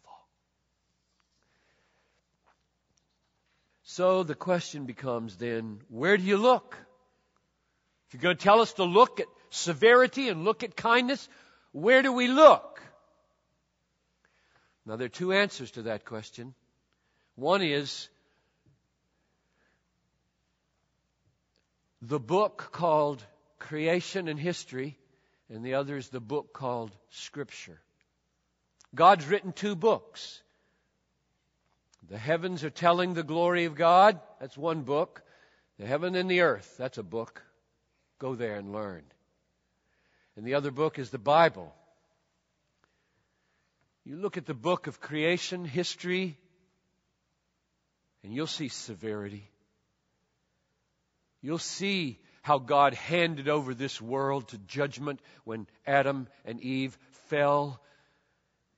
So 3.83 4.23
the 4.23 4.33
question 4.33 4.85
becomes 4.85 5.35
then, 5.35 5.81
where 5.89 6.15
do 6.15 6.23
you 6.23 6.37
look? 6.37 6.77
If 8.07 8.13
you're 8.13 8.21
going 8.21 8.37
to 8.37 8.41
tell 8.41 8.61
us 8.61 8.71
to 8.75 8.85
look 8.85 9.19
at 9.19 9.27
severity 9.49 10.29
and 10.29 10.45
look 10.45 10.63
at 10.63 10.77
kindness, 10.77 11.27
where 11.73 12.01
do 12.01 12.13
we 12.13 12.29
look? 12.29 12.81
Now, 14.85 14.95
there 14.95 15.07
are 15.07 15.09
two 15.09 15.33
answers 15.33 15.71
to 15.71 15.81
that 15.81 16.05
question. 16.05 16.53
One 17.35 17.61
is 17.61 18.07
the 22.01 22.21
book 22.21 22.69
called 22.71 23.21
Creation 23.59 24.27
and 24.27 24.39
History, 24.39 24.97
and 25.49 25.63
the 25.63 25.75
other 25.75 25.97
is 25.97 26.09
the 26.09 26.19
book 26.19 26.53
called 26.53 26.91
Scripture. 27.09 27.79
God's 28.93 29.27
written 29.27 29.51
two 29.51 29.75
books. 29.75 30.41
The 32.09 32.17
heavens 32.17 32.63
are 32.63 32.69
telling 32.69 33.13
the 33.13 33.23
glory 33.23 33.65
of 33.65 33.75
God. 33.75 34.19
That's 34.39 34.57
one 34.57 34.83
book. 34.83 35.23
The 35.79 35.85
heaven 35.85 36.15
and 36.15 36.29
the 36.29 36.41
earth. 36.41 36.75
That's 36.77 36.97
a 36.97 37.03
book. 37.03 37.43
Go 38.19 38.35
there 38.35 38.55
and 38.55 38.71
learn. 38.71 39.03
And 40.35 40.45
the 40.45 40.53
other 40.55 40.71
book 40.71 40.99
is 40.99 41.09
the 41.09 41.17
Bible. 41.17 41.73
You 44.03 44.17
look 44.17 44.37
at 44.37 44.45
the 44.45 44.53
book 44.53 44.87
of 44.87 45.01
creation, 45.01 45.65
history, 45.65 46.37
and 48.23 48.33
you'll 48.33 48.47
see 48.47 48.67
severity. 48.67 49.49
You'll 51.41 51.57
see 51.57 52.19
how 52.45 52.59
God 52.59 52.93
handed 52.93 53.49
over 53.49 53.73
this 53.73 53.99
world 53.99 54.49
to 54.49 54.59
judgment 54.59 55.19
when 55.45 55.65
Adam 55.87 56.27
and 56.45 56.61
Eve 56.61 56.95
fell 57.27 57.81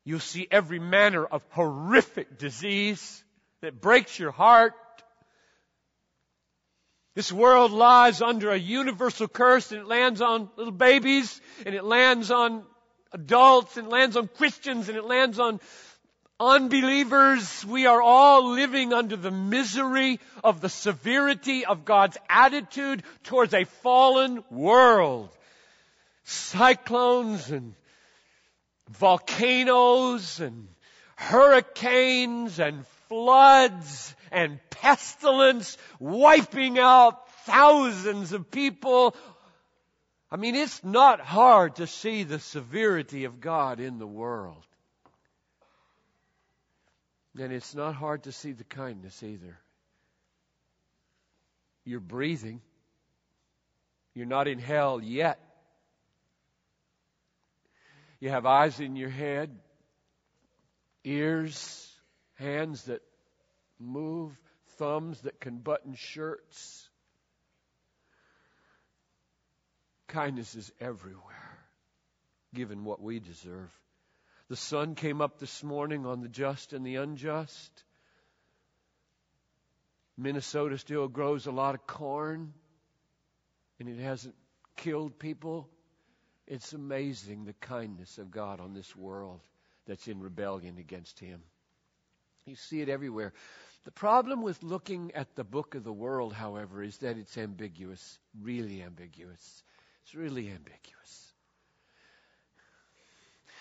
You'll 0.07 0.21
see 0.21 0.47
every 0.49 0.79
manner 0.79 1.25
of 1.25 1.43
horrific 1.49 2.37
disease 2.37 3.21
that 3.59 3.81
breaks 3.81 4.17
your 4.17 4.31
heart. 4.31 4.73
This 7.13 7.29
world 7.29 7.73
lies 7.73 8.21
under 8.21 8.51
a 8.51 8.57
universal 8.57 9.27
curse 9.27 9.73
and 9.73 9.81
it 9.81 9.85
lands 9.85 10.21
on 10.21 10.49
little 10.55 10.71
babies 10.71 11.41
and 11.65 11.75
it 11.75 11.83
lands 11.83 12.31
on 12.31 12.63
adults 13.11 13.75
and 13.75 13.87
it 13.87 13.89
lands 13.89 14.15
on 14.15 14.29
Christians 14.29 14.87
and 14.87 14.97
it 14.97 15.03
lands 15.03 15.39
on 15.39 15.59
unbelievers. 16.39 17.65
We 17.65 17.85
are 17.85 18.01
all 18.01 18.51
living 18.51 18.93
under 18.93 19.15
the 19.15 19.31
misery 19.31 20.19
of 20.43 20.61
the 20.61 20.69
severity 20.69 21.65
of 21.65 21.85
God's 21.85 22.17
attitude 22.29 23.03
towards 23.23 23.53
a 23.53 23.65
fallen 23.65 24.43
world. 24.49 25.29
Cyclones 26.23 27.49
and 27.49 27.73
volcanoes 28.89 30.39
and 30.39 30.67
hurricanes 31.15 32.59
and 32.59 32.85
floods 33.07 34.15
and 34.31 34.59
pestilence 34.69 35.77
wiping 35.99 36.77
out 36.77 37.29
thousands 37.45 38.33
of 38.33 38.51
people. 38.51 39.15
I 40.29 40.35
mean, 40.35 40.55
it's 40.55 40.83
not 40.83 41.21
hard 41.21 41.77
to 41.77 41.87
see 41.87 42.23
the 42.23 42.39
severity 42.39 43.23
of 43.23 43.39
God 43.39 43.79
in 43.79 43.97
the 43.97 44.07
world. 44.07 44.63
And 47.39 47.53
it's 47.53 47.75
not 47.75 47.95
hard 47.95 48.23
to 48.23 48.31
see 48.31 48.51
the 48.51 48.63
kindness 48.63 49.21
either. 49.21 49.59
You're 51.85 51.99
breathing. 51.99 52.61
You're 54.13 54.25
not 54.25 54.47
in 54.47 54.59
hell 54.59 54.99
yet. 55.01 55.39
You 58.19 58.29
have 58.29 58.47
eyes 58.47 58.79
in 58.79 58.95
your 58.95 59.11
head, 59.11 59.55
ears, 61.03 61.87
hands 62.35 62.83
that 62.85 63.03
move, 63.79 64.35
thumbs 64.77 65.21
that 65.21 65.39
can 65.39 65.57
button 65.59 65.93
shirts. 65.95 66.89
Kindness 70.07 70.55
is 70.55 70.71
everywhere, 70.79 71.59
given 72.55 72.83
what 72.83 73.01
we 73.01 73.19
deserve. 73.19 73.71
The 74.49 74.55
sun 74.55 74.95
came 74.95 75.21
up 75.21 75.39
this 75.39 75.63
morning 75.63 76.05
on 76.05 76.21
the 76.21 76.29
just 76.29 76.71
and 76.73 76.85
the 76.85 76.95
unjust. 76.95 77.83
Minnesota 80.17 80.77
still 80.77 81.07
grows 81.07 81.45
a 81.45 81.51
lot 81.51 81.75
of 81.75 81.85
corn, 81.85 82.53
and 83.79 83.89
it 83.89 83.99
hasn't 84.01 84.35
killed 84.77 85.19
people. 85.19 85.69
It's 86.47 86.71
amazing 86.71 87.43
the 87.43 87.53
kindness 87.53 88.17
of 88.17 88.31
God 88.31 88.61
on 88.61 88.73
this 88.73 88.95
world 88.95 89.41
that's 89.85 90.07
in 90.07 90.21
rebellion 90.21 90.77
against 90.77 91.19
Him. 91.19 91.41
You 92.45 92.55
see 92.55 92.81
it 92.81 92.87
everywhere. 92.87 93.33
The 93.83 93.91
problem 93.91 94.41
with 94.41 94.63
looking 94.63 95.11
at 95.13 95.35
the 95.35 95.43
book 95.43 95.75
of 95.75 95.83
the 95.83 95.93
world, 95.93 96.33
however, 96.33 96.81
is 96.81 96.97
that 96.99 97.17
it's 97.17 97.37
ambiguous, 97.37 98.17
really 98.41 98.81
ambiguous. 98.81 99.63
It's 100.03 100.15
really 100.15 100.49
ambiguous. 100.49 101.26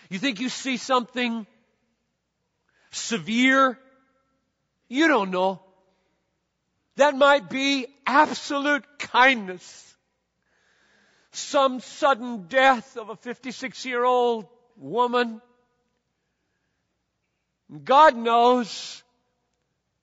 You 0.09 0.19
think 0.19 0.41
you 0.41 0.49
see 0.49 0.77
something 0.77 1.47
severe? 2.91 3.79
You 4.89 5.09
don't 5.09 5.31
know. 5.31 5.61
That 6.97 7.17
might 7.17 7.51
be 7.51 7.87
absolute 8.07 8.85
kindness. 8.99 9.95
Some 11.33 11.81
sudden 11.81 12.47
death 12.49 12.97
of 12.97 13.11
a 13.11 13.17
56 13.17 13.85
year 13.85 14.05
old 14.05 14.47
woman. 14.77 15.43
God 17.85 18.17
knows 18.17 19.03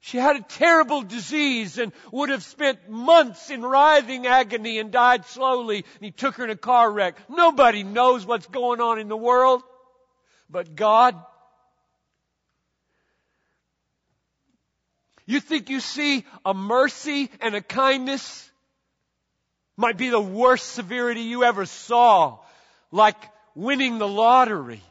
she 0.01 0.17
had 0.17 0.35
a 0.35 0.41
terrible 0.41 1.01
disease 1.01 1.77
and 1.77 1.93
would 2.11 2.29
have 2.29 2.43
spent 2.43 2.89
months 2.89 3.49
in 3.49 3.61
writhing 3.61 4.27
agony 4.27 4.77
and 4.77 4.91
died 4.91 5.25
slowly. 5.25 5.77
And 5.77 6.01
he 6.01 6.11
took 6.11 6.35
her 6.35 6.43
in 6.43 6.49
a 6.49 6.57
car 6.57 6.91
wreck. 6.91 7.15
Nobody 7.29 7.83
knows 7.83 8.25
what's 8.25 8.47
going 8.47 8.81
on 8.81 8.99
in 8.99 9.07
the 9.07 9.17
world 9.17 9.63
but 10.53 10.75
God. 10.75 11.15
You 15.25 15.39
think 15.39 15.69
you 15.69 15.79
see 15.79 16.25
a 16.45 16.53
mercy 16.53 17.29
and 17.41 17.55
a 17.55 17.61
kindness? 17.61 18.49
Might 19.75 19.97
be 19.97 20.09
the 20.09 20.21
worst 20.21 20.73
severity 20.73 21.21
you 21.21 21.43
ever 21.43 21.65
saw, 21.65 22.37
like 22.91 23.17
winning 23.55 23.97
the 23.97 24.07
lottery. 24.07 24.81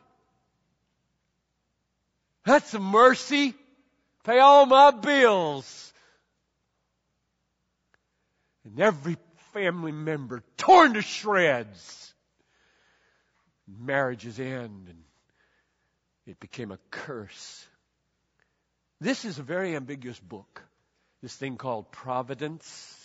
That's 2.44 2.74
a 2.74 2.80
mercy. 2.80 3.54
Pay 4.24 4.40
all 4.40 4.66
my 4.66 4.90
bills. 4.90 5.92
And 8.64 8.80
every 8.80 9.16
family 9.52 9.92
member 9.92 10.42
torn 10.56 10.94
to 10.94 11.02
shreds. 11.02 12.12
Marriages 13.68 14.40
end 14.40 14.88
and 14.88 15.04
it 16.26 16.38
became 16.40 16.70
a 16.70 16.78
curse. 16.90 17.66
This 19.00 19.24
is 19.24 19.38
a 19.38 19.42
very 19.42 19.74
ambiguous 19.74 20.18
book, 20.20 20.62
this 21.22 21.34
thing 21.34 21.56
called 21.56 21.90
Providence. 21.90 22.98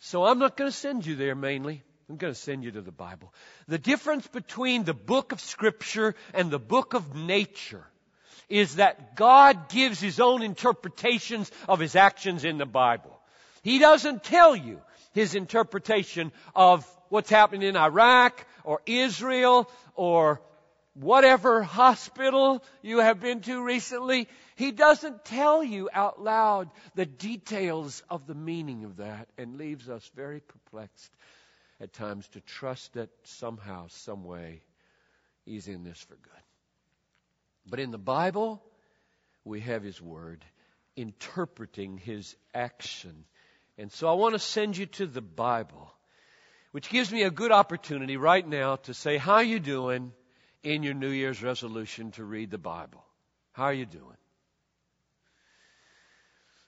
So 0.00 0.24
I'm 0.24 0.38
not 0.38 0.56
going 0.56 0.70
to 0.70 0.76
send 0.76 1.06
you 1.06 1.16
there 1.16 1.34
mainly. 1.34 1.82
I'm 2.08 2.16
going 2.16 2.32
to 2.32 2.38
send 2.38 2.64
you 2.64 2.70
to 2.72 2.80
the 2.80 2.92
Bible. 2.92 3.32
The 3.66 3.78
difference 3.78 4.26
between 4.26 4.84
the 4.84 4.94
book 4.94 5.32
of 5.32 5.40
Scripture 5.40 6.14
and 6.32 6.50
the 6.50 6.58
book 6.58 6.94
of 6.94 7.14
nature 7.14 7.84
is 8.48 8.76
that 8.76 9.14
God 9.16 9.68
gives 9.68 10.00
His 10.00 10.20
own 10.20 10.42
interpretations 10.42 11.50
of 11.68 11.80
His 11.80 11.96
actions 11.96 12.44
in 12.44 12.56
the 12.56 12.66
Bible. 12.66 13.18
He 13.62 13.78
doesn't 13.78 14.24
tell 14.24 14.56
you 14.56 14.80
His 15.12 15.34
interpretation 15.34 16.32
of 16.54 16.86
what's 17.10 17.30
happening 17.30 17.62
in 17.62 17.76
Iraq 17.76 18.46
or 18.64 18.80
Israel 18.86 19.70
or 19.94 20.40
whatever 21.00 21.62
hospital 21.62 22.62
you 22.82 22.98
have 22.98 23.20
been 23.20 23.40
to 23.40 23.62
recently, 23.62 24.28
he 24.56 24.72
doesn't 24.72 25.24
tell 25.24 25.62
you 25.62 25.88
out 25.92 26.22
loud 26.22 26.70
the 26.94 27.06
details 27.06 28.02
of 28.10 28.26
the 28.26 28.34
meaning 28.34 28.84
of 28.84 28.96
that 28.96 29.28
and 29.38 29.58
leaves 29.58 29.88
us 29.88 30.10
very 30.14 30.40
perplexed 30.40 31.10
at 31.80 31.92
times 31.92 32.26
to 32.28 32.40
trust 32.40 32.94
that 32.94 33.10
somehow, 33.24 33.86
some 33.88 34.24
way, 34.24 34.60
he's 35.44 35.68
in 35.68 35.84
this 35.84 36.00
for 36.00 36.16
good. 36.16 36.32
But 37.66 37.80
in 37.80 37.90
the 37.90 37.98
Bible, 37.98 38.62
we 39.44 39.60
have 39.60 39.82
his 39.82 40.00
word 40.02 40.44
interpreting 40.96 41.98
his 41.98 42.34
action. 42.52 43.24
And 43.76 43.92
so 43.92 44.08
I 44.08 44.14
want 44.14 44.34
to 44.34 44.40
send 44.40 44.76
you 44.76 44.86
to 44.86 45.06
the 45.06 45.20
Bible, 45.20 45.92
which 46.72 46.90
gives 46.90 47.12
me 47.12 47.22
a 47.22 47.30
good 47.30 47.52
opportunity 47.52 48.16
right 48.16 48.46
now 48.46 48.76
to 48.76 48.94
say, 48.94 49.16
how 49.16 49.38
you 49.38 49.60
doing? 49.60 50.12
In 50.62 50.82
your 50.82 50.94
New 50.94 51.10
Year's 51.10 51.42
resolution 51.42 52.10
to 52.12 52.24
read 52.24 52.50
the 52.50 52.58
Bible? 52.58 53.04
How 53.52 53.64
are 53.64 53.72
you 53.72 53.86
doing? 53.86 54.16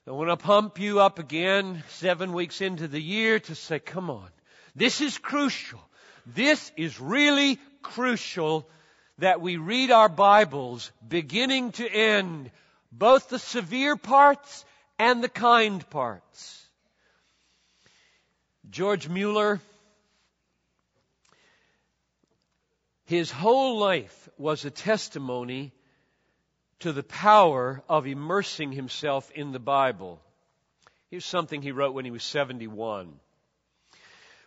I 0.07 0.11
want 0.11 0.29
to 0.29 0.37
pump 0.37 0.79
you 0.79 0.99
up 0.99 1.19
again 1.19 1.83
seven 1.89 2.33
weeks 2.33 2.59
into 2.59 2.87
the 2.87 3.01
year 3.01 3.39
to 3.39 3.55
say, 3.55 3.79
come 3.79 4.09
on. 4.09 4.27
This 4.75 4.99
is 4.99 5.17
crucial. 5.17 5.79
This 6.25 6.71
is 6.75 6.99
really 6.99 7.59
crucial 7.81 8.67
that 9.19 9.41
we 9.41 9.57
read 9.57 9.91
our 9.91 10.09
Bibles 10.09 10.91
beginning 11.07 11.71
to 11.73 11.87
end, 11.87 12.51
both 12.91 13.29
the 13.29 13.39
severe 13.39 13.95
parts 13.95 14.65
and 14.97 15.23
the 15.23 15.29
kind 15.29 15.87
parts. 15.89 16.65
George 18.69 19.07
Mueller 19.07 19.59
His 23.11 23.29
whole 23.29 23.77
life 23.77 24.29
was 24.37 24.63
a 24.63 24.71
testimony 24.71 25.73
to 26.79 26.93
the 26.93 27.03
power 27.03 27.83
of 27.89 28.07
immersing 28.07 28.71
himself 28.71 29.29
in 29.31 29.51
the 29.51 29.59
Bible. 29.59 30.21
Here's 31.09 31.25
something 31.25 31.61
he 31.61 31.73
wrote 31.73 31.93
when 31.93 32.05
he 32.05 32.11
was 32.11 32.23
71. 32.23 33.19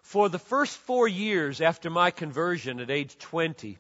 For 0.00 0.31
the 0.31 0.38
first 0.38 0.79
four 0.79 1.07
years 1.07 1.61
after 1.61 1.90
my 1.90 2.11
conversion 2.11 2.81
at 2.81 2.90
age 2.90 3.18
20, 3.18 3.77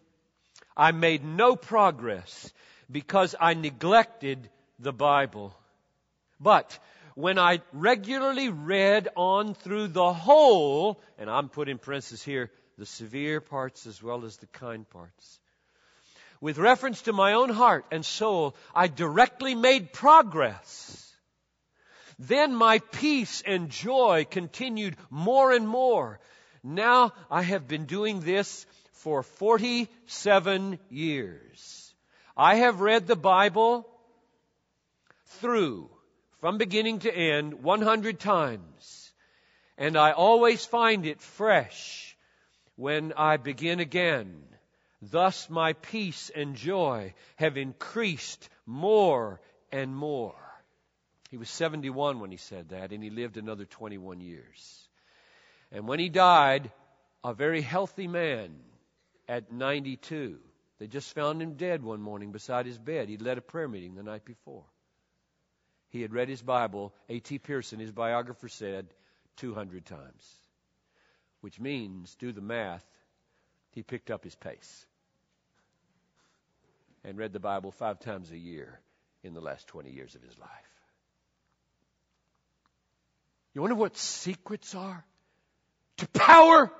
I 0.76 0.92
made 0.92 1.24
no 1.24 1.56
progress 1.56 2.52
because 2.90 3.34
I 3.40 3.54
neglected 3.54 4.50
the 4.78 4.92
Bible. 4.92 5.56
But 6.38 6.78
when 7.14 7.38
I 7.38 7.62
regularly 7.72 8.50
read 8.50 9.08
on 9.16 9.54
through 9.54 9.88
the 9.88 10.12
whole, 10.12 11.00
and 11.16 11.30
I'm 11.30 11.48
putting 11.48 11.78
parentheses 11.78 12.22
here, 12.22 12.50
the 12.78 12.86
severe 12.86 13.40
parts 13.40 13.86
as 13.86 14.02
well 14.02 14.24
as 14.24 14.36
the 14.36 14.46
kind 14.46 14.88
parts. 14.90 15.38
With 16.40 16.58
reference 16.58 17.02
to 17.02 17.12
my 17.12 17.34
own 17.34 17.50
heart 17.50 17.86
and 17.90 18.04
soul, 18.04 18.54
I 18.74 18.88
directly 18.88 19.54
made 19.54 19.92
progress. 19.92 21.12
Then 22.18 22.54
my 22.54 22.78
peace 22.78 23.42
and 23.46 23.70
joy 23.70 24.26
continued 24.30 24.96
more 25.10 25.52
and 25.52 25.66
more. 25.66 26.20
Now 26.62 27.12
I 27.30 27.42
have 27.42 27.66
been 27.66 27.86
doing 27.86 28.20
this 28.20 28.66
for 28.92 29.22
47 29.22 30.78
years. 30.90 31.94
I 32.36 32.56
have 32.56 32.80
read 32.80 33.06
the 33.06 33.16
Bible 33.16 33.88
through, 35.40 35.90
from 36.40 36.58
beginning 36.58 37.00
to 37.00 37.14
end, 37.14 37.62
100 37.62 38.18
times. 38.18 39.12
And 39.76 39.96
I 39.96 40.12
always 40.12 40.64
find 40.64 41.06
it 41.06 41.20
fresh 41.20 42.13
when 42.76 43.12
I 43.16 43.36
begin 43.36 43.80
again. 43.80 44.42
Thus 45.02 45.50
my 45.50 45.74
peace 45.74 46.30
and 46.34 46.56
joy 46.56 47.14
have 47.36 47.56
increased 47.56 48.48
more 48.66 49.40
and 49.70 49.94
more. 49.94 50.34
He 51.30 51.36
was 51.36 51.50
71 51.50 52.20
when 52.20 52.30
he 52.30 52.36
said 52.36 52.70
that, 52.70 52.92
and 52.92 53.02
he 53.02 53.10
lived 53.10 53.36
another 53.36 53.64
21 53.64 54.20
years. 54.20 54.88
And 55.72 55.88
when 55.88 55.98
he 55.98 56.08
died, 56.08 56.70
a 57.22 57.34
very 57.34 57.60
healthy 57.60 58.06
man 58.06 58.54
at 59.28 59.52
92, 59.52 60.38
They 60.78 60.86
just 60.86 61.14
found 61.14 61.40
him 61.40 61.54
dead 61.54 61.82
one 61.82 62.00
morning 62.00 62.32
beside 62.32 62.66
his 62.66 62.78
bed. 62.78 63.08
He'd 63.08 63.22
led 63.22 63.38
a 63.38 63.42
prayer 63.42 63.68
meeting 63.68 63.94
the 63.94 64.02
night 64.02 64.24
before. 64.24 64.64
He 65.90 66.02
had 66.02 66.12
read 66.12 66.28
his 66.28 66.42
Bible, 66.42 66.92
A.T. 67.08 67.38
Pierson, 67.38 67.78
his 67.78 67.92
biographer 67.92 68.48
said, 68.48 68.86
200 69.36 69.86
times. 69.86 70.38
Which 71.44 71.60
means, 71.60 72.14
do 72.14 72.32
the 72.32 72.40
math, 72.40 72.82
he 73.72 73.82
picked 73.82 74.10
up 74.10 74.24
his 74.24 74.34
pace 74.34 74.86
and 77.04 77.18
read 77.18 77.34
the 77.34 77.38
Bible 77.38 77.70
five 77.70 78.00
times 78.00 78.30
a 78.30 78.38
year 78.38 78.80
in 79.22 79.34
the 79.34 79.42
last 79.42 79.66
20 79.66 79.90
years 79.90 80.14
of 80.14 80.22
his 80.22 80.38
life. 80.38 80.48
You 83.52 83.60
wonder 83.60 83.74
what 83.74 83.94
secrets 83.98 84.74
are? 84.74 85.04
To 85.98 86.08
power 86.08 86.72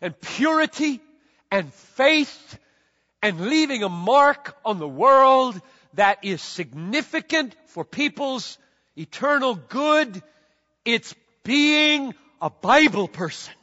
and 0.00 0.20
purity 0.20 1.00
and 1.48 1.72
faith 1.72 2.58
and 3.22 3.42
leaving 3.42 3.84
a 3.84 3.88
mark 3.88 4.56
on 4.64 4.80
the 4.80 4.88
world 4.88 5.60
that 5.94 6.24
is 6.24 6.42
significant 6.42 7.54
for 7.66 7.84
people's 7.84 8.58
eternal 8.96 9.54
good. 9.54 10.20
It's 10.84 11.14
being 11.44 12.12
a 12.40 12.50
Bible 12.50 13.08
person. 13.08 13.54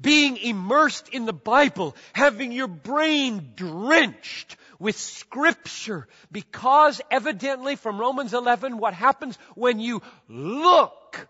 Being 0.00 0.38
immersed 0.38 1.10
in 1.10 1.26
the 1.26 1.32
Bible, 1.32 1.94
having 2.14 2.52
your 2.52 2.68
brain 2.68 3.52
drenched 3.54 4.56
with 4.78 4.96
scripture 4.96 6.08
because 6.32 7.02
evidently 7.10 7.76
from 7.76 8.00
Romans 8.00 8.32
11 8.32 8.78
what 8.78 8.94
happens 8.94 9.38
when 9.54 9.78
you 9.78 10.00
look 10.26 11.28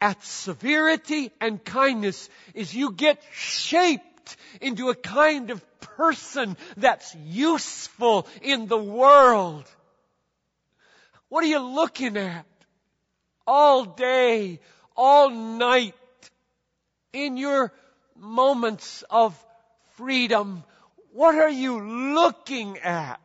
at 0.00 0.22
severity 0.24 1.32
and 1.40 1.64
kindness 1.64 2.28
is 2.54 2.74
you 2.74 2.92
get 2.92 3.20
shaped 3.32 4.36
into 4.60 4.90
a 4.90 4.94
kind 4.94 5.50
of 5.50 5.80
person 5.80 6.56
that's 6.76 7.14
useful 7.24 8.26
in 8.42 8.66
the 8.66 8.78
world. 8.78 9.64
What 11.28 11.44
are 11.44 11.48
you 11.48 11.58
looking 11.58 12.16
at? 12.16 12.46
All 13.46 13.84
day, 13.84 14.60
all 14.96 15.30
night, 15.30 15.94
in 17.12 17.36
your 17.36 17.72
moments 18.16 19.04
of 19.10 19.38
freedom, 19.96 20.64
what 21.12 21.34
are 21.34 21.50
you 21.50 22.14
looking 22.14 22.78
at? 22.78 23.20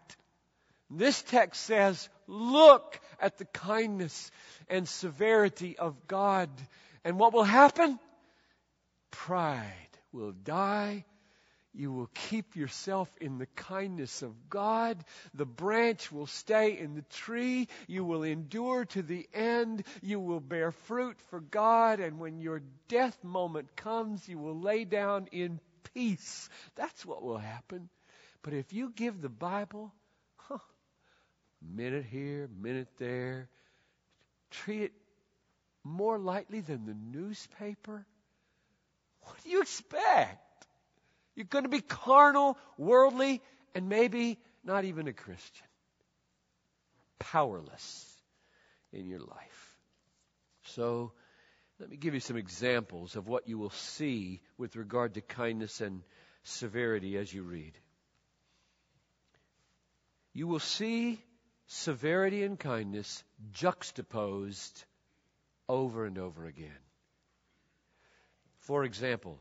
This 0.90 1.22
text 1.22 1.62
says, 1.64 2.10
look 2.28 3.00
at 3.20 3.38
the 3.38 3.46
kindness 3.46 4.32
and 4.70 4.88
severity 4.88 5.78
of 5.78 6.08
God. 6.08 6.50
And 7.04 7.20
what 7.20 7.34
will 7.34 7.44
happen? 7.44 8.00
Pride 9.12 9.98
will 10.12 10.32
die 10.32 11.06
you 11.74 11.92
will 11.94 12.10
keep 12.30 12.56
yourself 12.56 13.10
in 13.22 13.38
the 13.38 13.46
kindness 13.56 14.22
of 14.22 14.50
God. 14.50 14.98
The 15.34 15.46
branch 15.46 16.12
will 16.12 16.28
stay 16.28 16.78
in 16.78 16.96
the 16.96 17.06
tree. 17.14 17.70
You 17.88 18.04
will 18.04 18.24
endure 18.24 18.86
to 18.86 19.02
the 19.02 19.28
end. 19.34 19.84
You 20.02 20.20
will 20.20 20.42
bear 20.42 20.72
fruit 20.72 21.18
for 21.30 21.40
God. 21.40 22.02
And 22.02 22.20
when 22.20 22.42
your 22.42 22.62
death 22.90 23.18
moment 23.24 23.76
comes, 23.78 24.28
you 24.28 24.38
will 24.38 24.60
lay 24.60 24.84
down 24.84 25.28
in 25.32 25.62
peace. 25.94 26.50
That's 26.76 27.06
what 27.06 27.24
will 27.24 27.38
happen. 27.38 27.90
But 28.44 28.54
if 28.54 28.74
you 28.74 28.92
give 28.94 29.22
the 29.22 29.30
Bible, 29.30 29.94
huh, 30.36 30.58
minute 31.62 32.06
here, 32.06 32.50
minute 32.62 32.90
there, 32.98 33.48
treat 34.50 34.84
it 34.84 34.94
more 35.86 36.20
lightly 36.20 36.60
than 36.60 36.86
the 36.86 37.18
newspaper, 37.18 38.06
what 39.22 39.44
do 39.44 39.50
you 39.50 39.62
expect? 39.62 40.51
You're 41.36 41.46
going 41.46 41.64
to 41.64 41.70
be 41.70 41.82
carnal, 41.82 42.58
worldly, 42.78 43.42
and 43.74 43.88
maybe 43.90 44.38
not 44.64 44.86
even 44.86 45.08
a 45.08 45.14
Christian. 45.14 45.68
Powerless 47.20 48.06
in 48.92 49.06
your 49.08 49.20
life. 49.20 49.78
So, 50.64 51.14
let 51.80 51.90
me 51.90 51.98
give 51.98 52.14
you 52.14 52.20
some 52.20 52.38
examples 52.38 53.16
of 53.16 53.28
what 53.28 53.48
you 53.48 53.58
will 53.58 53.72
see 53.72 54.42
with 54.58 54.76
regard 54.76 55.16
to 55.16 55.22
kindness 55.22 55.82
and 55.82 56.04
severity 56.44 57.18
as 57.18 57.34
you 57.34 57.44
read. 57.44 57.74
You 60.34 60.48
will 60.48 60.60
see 60.60 61.20
severity 61.68 62.44
and 62.44 62.60
kindness 62.60 63.24
juxtaposed 63.52 64.84
over 65.68 66.06
and 66.06 66.18
over 66.18 66.46
again. 66.46 66.70
For 68.60 68.84
example, 68.84 69.40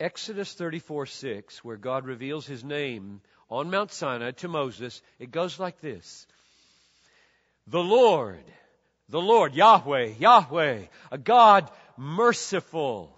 Exodus 0.00 0.54
34 0.54 1.04
6, 1.04 1.62
where 1.62 1.76
God 1.76 2.06
reveals 2.06 2.46
his 2.46 2.64
name 2.64 3.20
on 3.50 3.70
Mount 3.70 3.92
Sinai 3.92 4.30
to 4.30 4.48
Moses, 4.48 5.02
it 5.18 5.30
goes 5.30 5.60
like 5.60 5.80
this 5.82 6.26
The 7.66 7.82
Lord, 7.82 8.42
the 9.10 9.20
Lord, 9.20 9.54
Yahweh, 9.54 10.14
Yahweh, 10.18 10.84
a 11.12 11.18
God 11.18 11.70
merciful, 11.98 13.14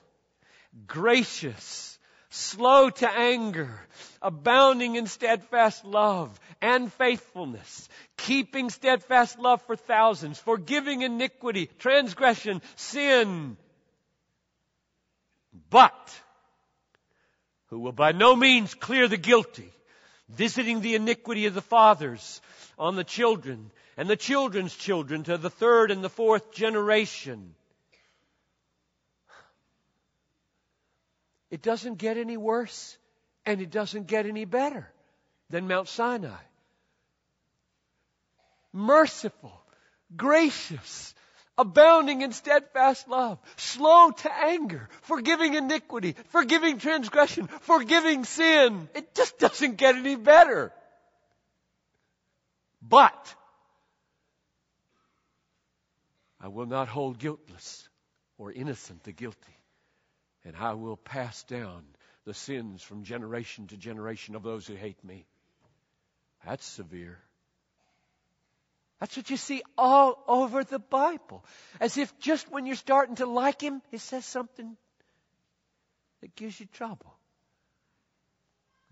gracious, 0.89 1.99
slow 2.31 2.91
to 2.91 3.09
anger, 3.09 3.71
abounding 4.21 4.97
in 4.97 5.07
steadfast 5.07 5.85
love 5.85 6.37
and 6.61 6.93
faithfulness, 6.95 7.89
keeping 8.17 8.71
steadfast 8.71 9.39
love 9.39 9.63
for 9.63 9.77
thousands, 9.77 10.39
forgiving 10.41 11.03
iniquity, 11.03 11.71
transgression, 11.79 12.61
sin. 12.75 13.57
But, 15.71 16.22
who 17.73 17.79
will 17.79 17.91
by 17.91 18.13
no 18.13 18.37
means 18.37 18.75
clear 18.75 19.09
the 19.09 19.17
guilty, 19.17 19.73
visiting 20.29 20.83
the 20.83 20.95
iniquity 20.95 21.47
of 21.47 21.55
the 21.55 21.63
fathers 21.63 22.43
on 22.79 22.97
the 22.97 23.03
children 23.03 23.71
and 23.97 24.11
the 24.11 24.17
children's 24.17 24.77
children 24.77 25.23
to 25.23 25.39
the 25.39 25.49
third 25.49 25.91
and 25.91 26.05
the 26.05 26.11
fourth 26.11 26.53
generation. 26.53 27.55
It 31.51 31.63
doesn't 31.63 31.97
get 31.97 32.19
any 32.19 32.37
worse 32.37 32.99
and 33.47 33.63
it 33.63 33.71
doesn't 33.71 34.07
get 34.07 34.27
any 34.27 34.45
better 34.45 34.87
than 35.49 35.67
Mount 35.67 35.89
Sinai. 35.89 36.43
Merciful, 38.75 39.59
gracious, 40.15 41.15
abounding 41.59 42.23
in 42.23 42.33
steadfast 42.33 43.09
love, 43.09 43.39
slow 43.57 44.11
to 44.11 44.33
anger, 44.33 44.89
forgiving 45.03 45.55
iniquity, 45.55 46.17
forgiving 46.29 46.79
transgression, 46.79 47.47
forgiving 47.47 48.25
sin. 48.25 48.89
It 48.95 49.15
just 49.15 49.39
doesn't 49.39 49.77
get 49.77 49.97
any 49.97 50.17
better. 50.17 50.73
But 52.81 53.35
I 56.41 56.49
will 56.49 56.67
not 56.67 56.89
hold 56.89 57.19
guiltless 57.19 57.89
or 58.37 58.51
innocent 58.51 59.05
the 59.05 59.13
guilty, 59.13 59.57
and 60.45 60.57
I 60.57 60.75
will 60.75 60.97
pass 60.97 61.45
down 61.45 61.85
the 62.25 62.35
sins 62.35 62.83
from 62.83 63.05
generation 63.05 63.69
to 63.69 63.77
generation 63.77 64.35
of 64.35 64.43
those 64.43 64.67
who 64.67 64.75
hate 64.75 65.03
me. 65.05 65.27
That's 66.45 66.65
severe. 66.65 67.19
That's 69.03 69.17
what 69.17 69.31
you 69.31 69.37
see 69.37 69.65
all 69.77 70.23
over 70.29 70.63
the 70.63 70.79
Bible. 70.79 71.45
As 71.81 71.99
if 71.99 72.17
just 72.21 72.49
when 72.53 72.67
you're 72.67 72.77
starting 72.77 73.17
to 73.17 73.27
like 73.27 73.61
him, 73.61 73.83
he 73.91 73.99
says 73.99 74.25
something 74.25 74.77
that 76.21 76.37
gives 76.37 76.61
you 76.61 76.67
trouble. 76.67 77.13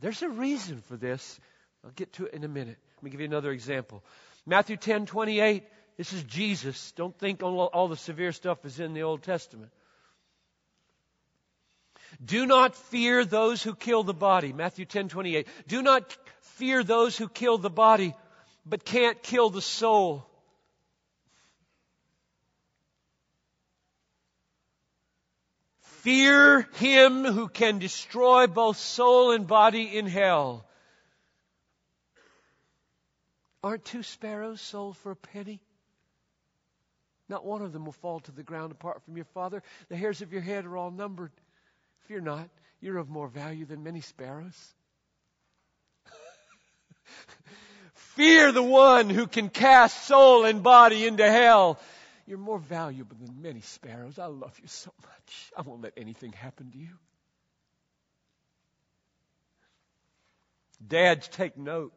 There's 0.00 0.20
a 0.22 0.28
reason 0.28 0.82
for 0.88 0.96
this. 0.96 1.38
I'll 1.84 1.92
get 1.92 2.12
to 2.14 2.26
it 2.26 2.34
in 2.34 2.42
a 2.42 2.48
minute. 2.48 2.76
Let 2.96 3.04
me 3.04 3.10
give 3.10 3.20
you 3.20 3.26
another 3.28 3.52
example. 3.52 4.02
Matthew 4.44 4.76
10 4.76 5.06
28. 5.06 5.62
This 5.96 6.12
is 6.12 6.24
Jesus. 6.24 6.90
Don't 6.96 7.16
think 7.16 7.44
all, 7.44 7.86
the 7.86 7.96
severe 7.96 8.32
stuff 8.32 8.64
is 8.64 8.80
in 8.80 8.94
the 8.94 9.04
Old 9.04 9.22
Testament. 9.22 9.70
Do 12.24 12.46
not 12.46 12.74
fear 12.74 13.24
those 13.24 13.62
who 13.62 13.76
kill 13.76 14.02
the 14.02 14.12
body. 14.12 14.52
Matthew 14.52 14.86
10 14.86 15.08
28. 15.08 15.46
Do 15.68 15.82
not 15.82 16.18
fear 16.56 16.82
those 16.82 17.16
who 17.16 17.28
kill 17.28 17.58
the 17.58 17.70
body 17.70 18.12
but 18.64 18.84
can't 18.84 19.22
kill 19.22 19.50
the 19.50 19.62
soul. 19.62 20.26
Fear 26.02 26.62
him 26.74 27.24
who 27.24 27.48
can 27.48 27.78
destroy 27.78 28.46
both 28.46 28.78
soul 28.78 29.32
and 29.32 29.46
body 29.46 29.98
in 29.98 30.06
hell. 30.06 30.64
Aren't 33.62 33.84
two 33.84 34.02
sparrows 34.02 34.62
sold 34.62 34.96
for 34.96 35.10
a 35.10 35.16
penny? 35.16 35.60
Not 37.28 37.44
one 37.44 37.60
of 37.60 37.72
them 37.72 37.84
will 37.84 37.92
fall 37.92 38.20
to 38.20 38.32
the 38.32 38.42
ground 38.42 38.72
apart 38.72 39.02
from 39.04 39.16
your 39.16 39.26
Father. 39.26 39.62
The 39.88 39.96
hairs 39.96 40.22
of 40.22 40.32
your 40.32 40.40
head 40.40 40.64
are 40.64 40.76
all 40.76 40.90
numbered. 40.90 41.32
Fear 42.08 42.22
not, 42.22 42.48
you're 42.80 42.96
of 42.96 43.10
more 43.10 43.28
value 43.28 43.66
than 43.66 43.84
many 43.84 44.00
sparrows. 44.00 44.74
Fear 48.20 48.52
the 48.52 48.62
one 48.62 49.08
who 49.08 49.26
can 49.26 49.48
cast 49.48 50.04
soul 50.04 50.44
and 50.44 50.62
body 50.62 51.06
into 51.06 51.26
hell. 51.26 51.80
You're 52.26 52.36
more 52.36 52.58
valuable 52.58 53.16
than 53.18 53.40
many 53.40 53.62
sparrows. 53.62 54.18
I 54.18 54.26
love 54.26 54.58
you 54.60 54.68
so 54.68 54.92
much. 55.00 55.52
I 55.56 55.62
won't 55.62 55.80
let 55.80 55.94
anything 55.96 56.32
happen 56.32 56.70
to 56.70 56.76
you. 56.76 56.90
Dads, 60.86 61.28
take 61.28 61.56
note 61.56 61.94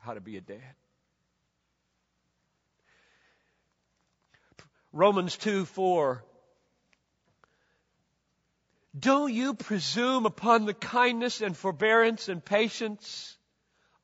how 0.00 0.12
to 0.12 0.20
be 0.20 0.36
a 0.36 0.42
dad. 0.42 0.74
Romans 4.92 5.34
2 5.38 5.64
4. 5.64 6.22
Don't 8.98 9.32
you 9.32 9.54
presume 9.54 10.26
upon 10.26 10.66
the 10.66 10.74
kindness 10.74 11.40
and 11.40 11.56
forbearance 11.56 12.28
and 12.28 12.44
patience 12.44 13.38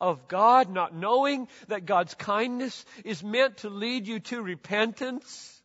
of 0.00 0.28
God, 0.28 0.70
not 0.70 0.94
knowing 0.94 1.48
that 1.68 1.86
God's 1.86 2.14
kindness 2.14 2.84
is 3.04 3.22
meant 3.22 3.58
to 3.58 3.70
lead 3.70 4.06
you 4.06 4.20
to 4.20 4.42
repentance? 4.42 5.62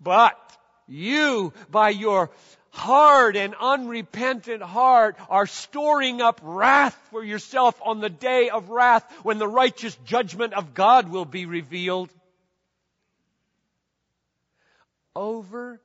But 0.00 0.38
you, 0.86 1.52
by 1.70 1.90
your 1.90 2.30
hard 2.70 3.36
and 3.36 3.54
unrepentant 3.60 4.62
heart, 4.62 5.16
are 5.28 5.46
storing 5.46 6.20
up 6.20 6.40
wrath 6.42 6.96
for 7.10 7.24
yourself 7.24 7.80
on 7.84 8.00
the 8.00 8.10
day 8.10 8.50
of 8.50 8.70
wrath 8.70 9.04
when 9.22 9.38
the 9.38 9.48
righteous 9.48 9.96
judgment 10.04 10.54
of 10.54 10.74
God 10.74 11.08
will 11.08 11.24
be 11.24 11.46
revealed. 11.46 12.10
Over 15.16 15.80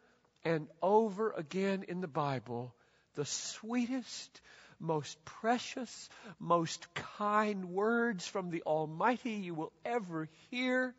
and 0.46 0.68
over 0.82 1.32
again 1.32 1.86
in 1.88 2.02
the 2.02 2.08
Bible, 2.08 2.76
the 3.16 3.26
sweetest, 3.26 4.42
most 4.80 5.24
precious, 5.26 6.10
most 6.40 6.94
kind 6.94 7.66
words 7.66 8.28
from 8.28 8.50
the 8.50 8.64
Almighty 8.64 9.32
you 9.32 9.54
will 9.54 9.72
ever 9.86 10.28
hear, 10.50 10.94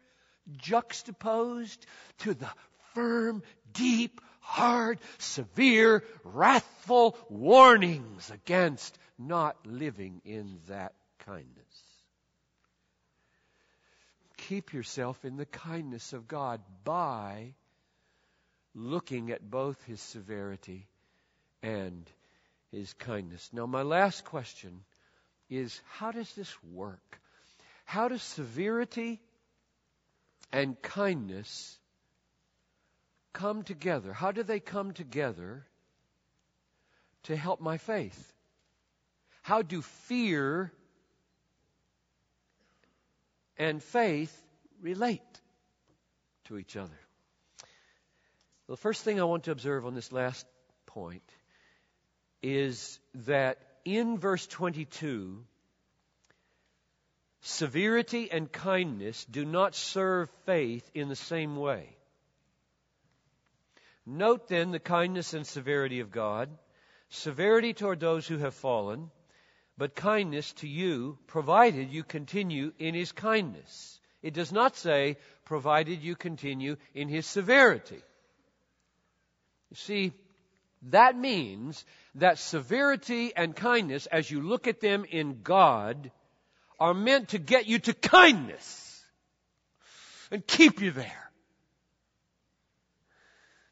juxtaposed 0.57 1.85
to 2.19 2.35
the 2.35 2.51
firm, 2.95 3.43
deep, 3.73 4.21
hard, 4.41 4.99
severe, 5.19 6.05
wrathful 6.23 7.19
warnings 7.29 8.31
against 8.31 8.99
not 9.19 9.57
living 9.65 10.21
in 10.25 10.59
that 10.69 10.93
kindness. 11.27 11.49
Keep 14.37 14.73
yourself 14.75 15.25
in 15.25 15.37
the 15.37 15.47
kindness 15.47 16.13
of 16.13 16.29
God 16.29 16.61
by 16.85 17.55
looking 18.75 19.31
at 19.31 19.49
both 19.49 19.83
his 19.85 20.01
severity 20.01 20.87
and 21.63 22.11
his 22.75 22.93
kindness. 22.95 23.51
Now, 23.53 23.67
my 23.67 23.83
last 23.83 24.25
question 24.25 24.81
is 25.49 25.81
how 25.89 26.11
does 26.11 26.33
this 26.35 26.53
work? 26.73 27.21
How 27.85 28.09
does 28.09 28.23
severity 28.23 29.21
and 30.53 30.81
kindness 30.83 31.79
come 33.33 33.63
together? 33.63 34.13
How 34.13 34.33
do 34.33 34.43
they 34.43 34.61
come 34.61 34.93
together 34.93 35.67
to 37.25 37.37
help 37.37 37.61
my 37.61 37.79
faith? 37.79 38.33
How 39.43 39.63
do 39.63 39.83
fear 39.83 40.73
and 43.59 43.83
faith 43.83 44.35
relate 44.81 45.21
to 46.45 46.59
each 46.59 46.77
other? 46.77 46.99
The 48.67 48.77
first 48.77 49.05
thing 49.05 49.21
I 49.21 49.25
want 49.25 49.45
to 49.45 49.51
observe 49.51 49.85
on 49.85 49.95
this 49.95 50.11
last 50.11 50.47
point 50.87 51.23
is 52.45 53.01
that 53.15 53.57
in 53.87 54.19
verse 54.19 54.47
22, 54.47 55.43
severity 57.41 58.31
and 58.31 58.53
kindness 58.53 59.25
do 59.25 59.47
not 59.47 59.75
serve 59.75 60.29
faith 60.45 60.89
in 60.93 61.09
the 61.09 61.17
same 61.17 61.57
way. 61.57 61.89
Note 64.05 64.47
then 64.49 64.73
the 64.73 64.79
kindness 64.79 65.33
and 65.33 65.47
severity 65.47 66.01
of 66.01 66.11
God, 66.11 66.51
severity 67.09 67.73
toward 67.73 67.99
those 67.99 68.29
who 68.29 68.37
have 68.37 68.55
fallen, 68.55 69.11
but 69.79 69.95
kindness 69.95 70.53
to 70.55 70.69
you, 70.69 71.19
provided 71.27 71.91
you 71.91 72.05
continue 72.05 72.73
in 72.79 72.95
his 72.95 73.11
kindness. 73.13 73.99
It 74.23 74.35
does 74.35 74.53
not 74.53 74.77
say, 74.77 75.17
provided 75.47 76.03
you 76.03 76.15
continue 76.15 76.77
in 76.95 77.09
his 77.09 77.25
severity. 77.25 78.03
You 79.71 79.77
see, 79.77 80.13
that 80.91 81.17
means 81.17 81.87
that 82.17 82.39
severity 82.39 83.33
and 83.35 83.55
kindness, 83.55 84.07
as 84.07 84.31
you 84.31 84.41
look 84.41 84.69
at 84.69 84.81
them 84.81 85.05
in 85.11 85.43
God, 85.43 86.11
are 86.79 86.95
meant 86.95 87.31
to 87.31 87.39
get 87.39 87.67
you 87.67 87.79
to 87.81 87.95
kindness 87.95 89.05
and 90.31 90.47
keep 90.47 90.81
you 90.81 90.91
there. 90.91 91.31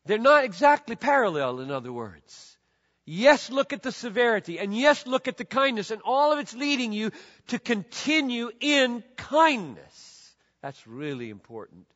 They're 0.04 0.18
not 0.18 0.44
exactly 0.44 0.96
parallel, 0.96 1.60
in 1.60 1.70
other 1.70 1.92
words. 1.92 2.56
Yes, 3.04 3.50
look 3.50 3.72
at 3.72 3.82
the 3.82 3.92
severity, 3.92 4.58
and 4.58 4.76
yes, 4.76 5.06
look 5.06 5.26
at 5.26 5.36
the 5.36 5.44
kindness, 5.44 5.90
and 5.90 6.02
all 6.04 6.32
of 6.32 6.38
it's 6.38 6.54
leading 6.54 6.92
you 6.92 7.10
to 7.48 7.58
continue 7.58 8.50
in 8.60 9.02
kindness. 9.16 10.34
That's 10.60 10.86
really 10.86 11.30
important 11.30 11.86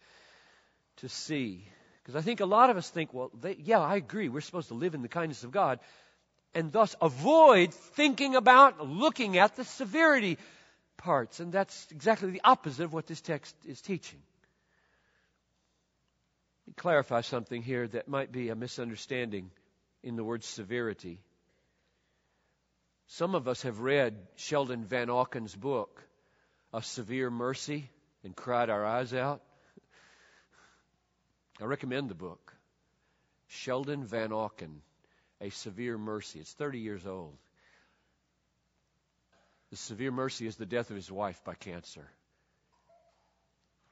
to 0.99 1.09
see. 1.09 1.69
Because 2.03 2.17
I 2.17 2.23
think 2.23 2.41
a 2.41 2.47
lot 2.47 2.71
of 2.71 2.77
us 2.77 2.89
think, 2.91 3.13
well, 3.13 3.31
they, 3.41 3.57
yeah, 3.63 3.81
I 3.81 3.97
agree. 3.97 4.29
We're 4.29 4.41
supposed 4.41 4.69
to 4.69 4.75
live 4.75 4.95
in 4.95 5.03
the 5.03 5.09
kindness 5.09 5.45
of 5.45 5.53
God. 5.53 5.79
And 6.57 6.73
thus 6.73 6.97
avoid 7.03 7.75
thinking 7.75 8.35
about, 8.35 8.81
looking 8.89 9.37
at 9.37 9.57
the 9.57 9.65
severity 9.65 10.39
parts. 10.97 11.39
And 11.39 11.53
that's 11.53 11.87
exactly 11.91 12.31
the 12.31 12.41
opposite 12.45 12.85
of 12.85 12.95
what 12.95 13.07
this 13.07 13.21
text 13.21 13.55
is 13.67 13.83
teaching. 13.83 14.19
Let 16.63 16.69
me 16.69 16.75
clarify 16.79 17.21
something 17.21 17.61
here 17.61 17.87
that 17.89 18.09
might 18.09 18.33
be 18.33 18.49
a 18.49 18.55
misunderstanding 18.55 19.51
in 20.03 20.17
the 20.17 20.25
word 20.25 20.45
severity. 20.45 21.21
Some 23.09 23.35
of 23.35 23.49
us 23.49 23.61
have 23.61 23.81
read 23.81 24.17
Sheldon 24.37 24.87
Vanauken's 24.87 25.55
book, 25.55 26.03
A 26.73 26.81
Severe 26.81 27.29
Mercy, 27.29 27.91
and 28.25 28.35
cried 28.35 28.71
our 28.71 28.83
eyes 28.83 29.13
out. 29.13 29.43
I 31.61 31.65
recommend 31.67 32.09
the 32.09 32.15
book. 32.15 32.55
Sheldon 33.47 34.07
Vanauken, 34.07 34.81
A 35.41 35.51
Severe 35.51 35.99
Mercy. 35.99 36.41
It's 36.41 36.53
30 36.53 36.79
years 36.79 37.07
old. 37.07 37.37
The 39.71 39.77
severe 39.77 40.13
mercy 40.13 40.47
is 40.47 40.57
the 40.57 40.67
death 40.67 40.91
of 40.91 40.97
his 40.97 41.11
wife 41.11 41.43
by 41.45 41.55
cancer. 41.55 42.09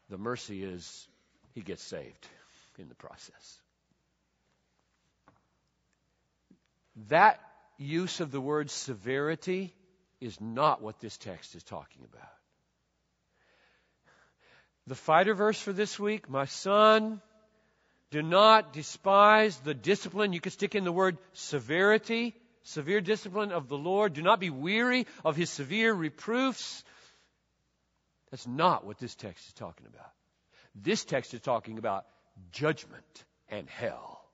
The 0.09 0.19
mercy 0.19 0.63
is 0.63 1.09
he 1.53 1.61
gets 1.63 1.83
saved 1.83 2.29
in 2.79 2.89
the 2.89 2.95
process. 2.95 3.61
That 7.09 7.41
use 7.77 8.21
of 8.21 8.31
the 8.31 8.41
word 8.41 8.71
severity 8.71 9.75
is 10.21 10.41
not 10.41 10.81
what 10.81 11.01
this 11.01 11.17
text 11.19 11.55
is 11.57 11.65
talking 11.65 12.05
about. 12.05 12.29
The 14.87 14.95
fighter 14.95 15.35
verse 15.35 15.61
for 15.61 15.73
this 15.73 15.99
week, 15.99 16.29
my 16.29 16.45
son, 16.45 17.21
do 18.15 18.23
not 18.23 18.73
despise 18.73 19.57
the 19.59 19.75
discipline. 19.75 20.33
You 20.33 20.41
could 20.41 20.53
stick 20.53 20.77
in 20.77 20.85
the 20.85 20.93
word 20.93 21.19
severity, 21.33 22.37
severe 22.63 23.01
discipline 23.01 23.51
of 23.51 23.69
the 23.69 23.77
Lord. 23.77 24.13
Do 24.13 24.23
not 24.23 24.39
be 24.39 24.51
weary 24.51 25.09
of 25.25 25.35
his 25.35 25.51
severe 25.51 25.93
reproofs. 25.93 26.85
That's 28.31 28.47
not 28.47 28.87
what 28.87 28.99
this 28.99 29.17
text 29.17 29.49
is 29.49 29.53
talking 29.55 29.89
about. 29.93 30.13
This 30.77 31.05
text 31.05 31.35
is 31.35 31.41
talking 31.41 31.77
about 31.77 32.07
judgment 32.53 33.25
and 33.49 33.69
hell. 33.69 34.25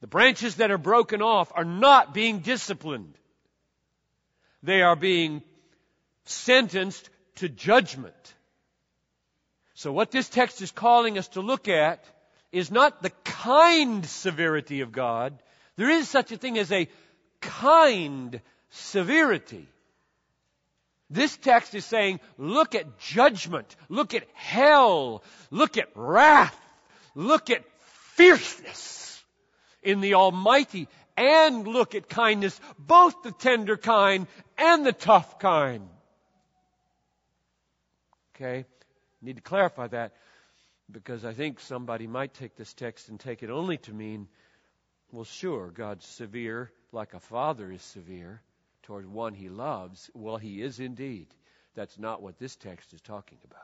The 0.00 0.06
branches 0.06 0.54
that 0.54 0.70
are 0.70 0.78
broken 0.78 1.20
off 1.20 1.52
are 1.54 1.66
not 1.66 2.14
being 2.14 2.38
disciplined. 2.38 3.18
They 4.62 4.80
are 4.80 4.96
being 4.96 5.42
sentenced 6.24 7.10
to 7.34 7.50
judgment. 7.50 8.34
So 9.78 9.92
what 9.92 10.10
this 10.10 10.28
text 10.28 10.60
is 10.60 10.72
calling 10.72 11.18
us 11.18 11.28
to 11.28 11.40
look 11.40 11.68
at 11.68 12.04
is 12.50 12.68
not 12.68 13.00
the 13.00 13.12
kind 13.22 14.04
severity 14.04 14.80
of 14.80 14.90
God. 14.90 15.40
There 15.76 15.88
is 15.88 16.08
such 16.08 16.32
a 16.32 16.36
thing 16.36 16.58
as 16.58 16.72
a 16.72 16.88
kind 17.40 18.40
severity. 18.70 19.68
This 21.10 21.36
text 21.36 21.76
is 21.76 21.84
saying, 21.84 22.18
look 22.38 22.74
at 22.74 22.98
judgment, 22.98 23.76
look 23.88 24.14
at 24.14 24.24
hell, 24.34 25.22
look 25.52 25.78
at 25.78 25.90
wrath, 25.94 26.58
look 27.14 27.48
at 27.48 27.62
fierceness 28.16 29.22
in 29.80 30.00
the 30.00 30.14
Almighty, 30.14 30.88
and 31.16 31.68
look 31.68 31.94
at 31.94 32.08
kindness, 32.08 32.60
both 32.80 33.22
the 33.22 33.30
tender 33.30 33.76
kind 33.76 34.26
and 34.58 34.84
the 34.84 34.92
tough 34.92 35.38
kind. 35.38 35.88
Okay? 38.34 38.64
Need 39.20 39.36
to 39.36 39.42
clarify 39.42 39.88
that 39.88 40.12
because 40.90 41.24
I 41.24 41.32
think 41.32 41.60
somebody 41.60 42.06
might 42.06 42.34
take 42.34 42.56
this 42.56 42.72
text 42.72 43.08
and 43.08 43.20
take 43.20 43.42
it 43.42 43.50
only 43.50 43.76
to 43.78 43.92
mean, 43.92 44.28
well, 45.12 45.24
sure, 45.24 45.70
God's 45.70 46.06
severe 46.06 46.70
like 46.92 47.14
a 47.14 47.20
father 47.20 47.70
is 47.70 47.82
severe 47.82 48.42
toward 48.82 49.06
one 49.06 49.34
he 49.34 49.48
loves. 49.48 50.10
Well, 50.14 50.36
he 50.36 50.62
is 50.62 50.80
indeed. 50.80 51.26
That's 51.74 51.98
not 51.98 52.22
what 52.22 52.38
this 52.38 52.56
text 52.56 52.92
is 52.94 53.00
talking 53.00 53.38
about. 53.44 53.60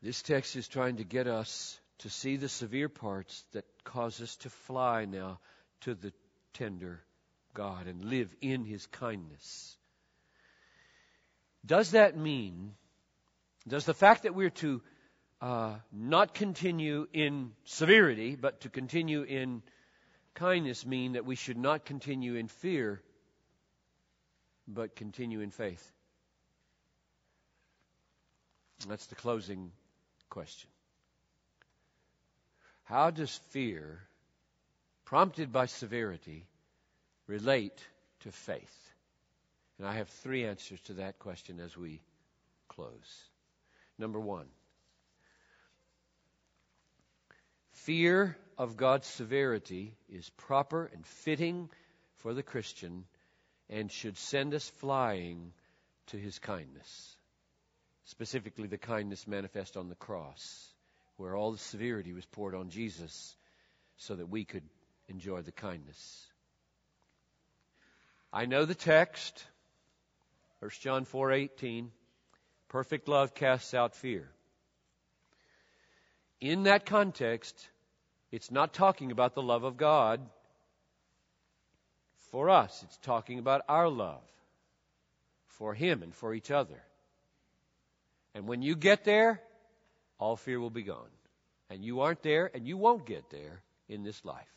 This 0.00 0.22
text 0.22 0.54
is 0.54 0.68
trying 0.68 0.96
to 0.96 1.04
get 1.04 1.26
us 1.26 1.78
to 1.98 2.10
see 2.10 2.36
the 2.36 2.48
severe 2.48 2.88
parts 2.88 3.44
that 3.52 3.64
cause 3.82 4.20
us 4.20 4.36
to 4.36 4.50
fly 4.50 5.04
now 5.04 5.40
to 5.80 5.94
the 5.94 6.12
tender 6.52 7.02
God 7.54 7.88
and 7.88 8.04
live 8.04 8.32
in 8.40 8.64
His 8.64 8.86
kindness. 8.86 9.76
Does 11.64 11.92
that 11.92 12.16
mean, 12.16 12.74
does 13.66 13.84
the 13.84 13.94
fact 13.94 14.22
that 14.22 14.34
we're 14.34 14.50
to 14.50 14.82
uh, 15.40 15.74
not 15.92 16.34
continue 16.34 17.06
in 17.12 17.52
severity, 17.64 18.36
but 18.36 18.60
to 18.62 18.68
continue 18.68 19.22
in 19.22 19.62
kindness 20.34 20.86
mean 20.86 21.12
that 21.12 21.24
we 21.24 21.34
should 21.34 21.58
not 21.58 21.84
continue 21.84 22.34
in 22.34 22.48
fear, 22.48 23.02
but 24.66 24.96
continue 24.96 25.40
in 25.40 25.50
faith? 25.50 25.92
That's 28.86 29.06
the 29.06 29.16
closing 29.16 29.72
question. 30.30 30.70
How 32.84 33.10
does 33.10 33.36
fear, 33.50 34.00
prompted 35.04 35.52
by 35.52 35.66
severity, 35.66 36.46
relate 37.26 37.78
to 38.20 38.32
faith? 38.32 38.92
And 39.78 39.86
I 39.86 39.94
have 39.94 40.08
three 40.08 40.44
answers 40.44 40.80
to 40.82 40.94
that 40.94 41.18
question 41.18 41.60
as 41.60 41.76
we 41.76 42.00
close. 42.68 43.24
Number 43.98 44.20
one, 44.20 44.46
fear 47.72 48.36
of 48.56 48.76
God's 48.76 49.06
severity 49.06 49.96
is 50.08 50.28
proper 50.30 50.90
and 50.92 51.06
fitting 51.06 51.70
for 52.16 52.34
the 52.34 52.42
Christian 52.42 53.04
and 53.70 53.90
should 53.90 54.16
send 54.16 54.54
us 54.54 54.68
flying 54.68 55.52
to 56.08 56.16
his 56.16 56.38
kindness 56.38 57.16
specifically 58.08 58.66
the 58.66 58.78
kindness 58.78 59.26
manifest 59.26 59.76
on 59.76 59.88
the 59.88 59.94
cross, 59.94 60.66
where 61.16 61.36
all 61.36 61.52
the 61.52 61.58
severity 61.58 62.14
was 62.14 62.24
poured 62.24 62.54
on 62.54 62.70
Jesus 62.70 63.36
so 63.98 64.16
that 64.16 64.30
we 64.30 64.44
could 64.44 64.62
enjoy 65.08 65.42
the 65.42 65.52
kindness. 65.52 66.26
I 68.32 68.46
know 68.46 68.64
the 68.64 68.74
text, 68.74 69.44
1 70.60 70.70
John 70.80 71.04
4:18, 71.04 71.90
perfect 72.68 73.08
love 73.08 73.34
casts 73.34 73.74
out 73.74 73.94
fear. 73.94 74.30
In 76.40 76.64
that 76.64 76.84
context, 76.86 77.68
it's 78.30 78.50
not 78.50 78.74
talking 78.74 79.12
about 79.12 79.34
the 79.34 79.42
love 79.42 79.64
of 79.64 79.76
God 79.76 80.20
for 82.30 82.50
us. 82.50 82.82
It's 82.82 82.98
talking 82.98 83.38
about 83.38 83.62
our 83.68 83.88
love 83.88 84.22
for 85.46 85.74
Him 85.74 86.02
and 86.02 86.14
for 86.14 86.34
each 86.34 86.50
other. 86.50 86.82
And 88.34 88.46
when 88.46 88.62
you 88.62 88.76
get 88.76 89.04
there, 89.04 89.40
all 90.18 90.36
fear 90.36 90.60
will 90.60 90.70
be 90.70 90.82
gone. 90.82 91.10
And 91.70 91.84
you 91.84 92.00
aren't 92.00 92.22
there, 92.22 92.50
and 92.52 92.66
you 92.66 92.76
won't 92.76 93.06
get 93.06 93.30
there 93.30 93.62
in 93.88 94.02
this 94.02 94.24
life. 94.24 94.52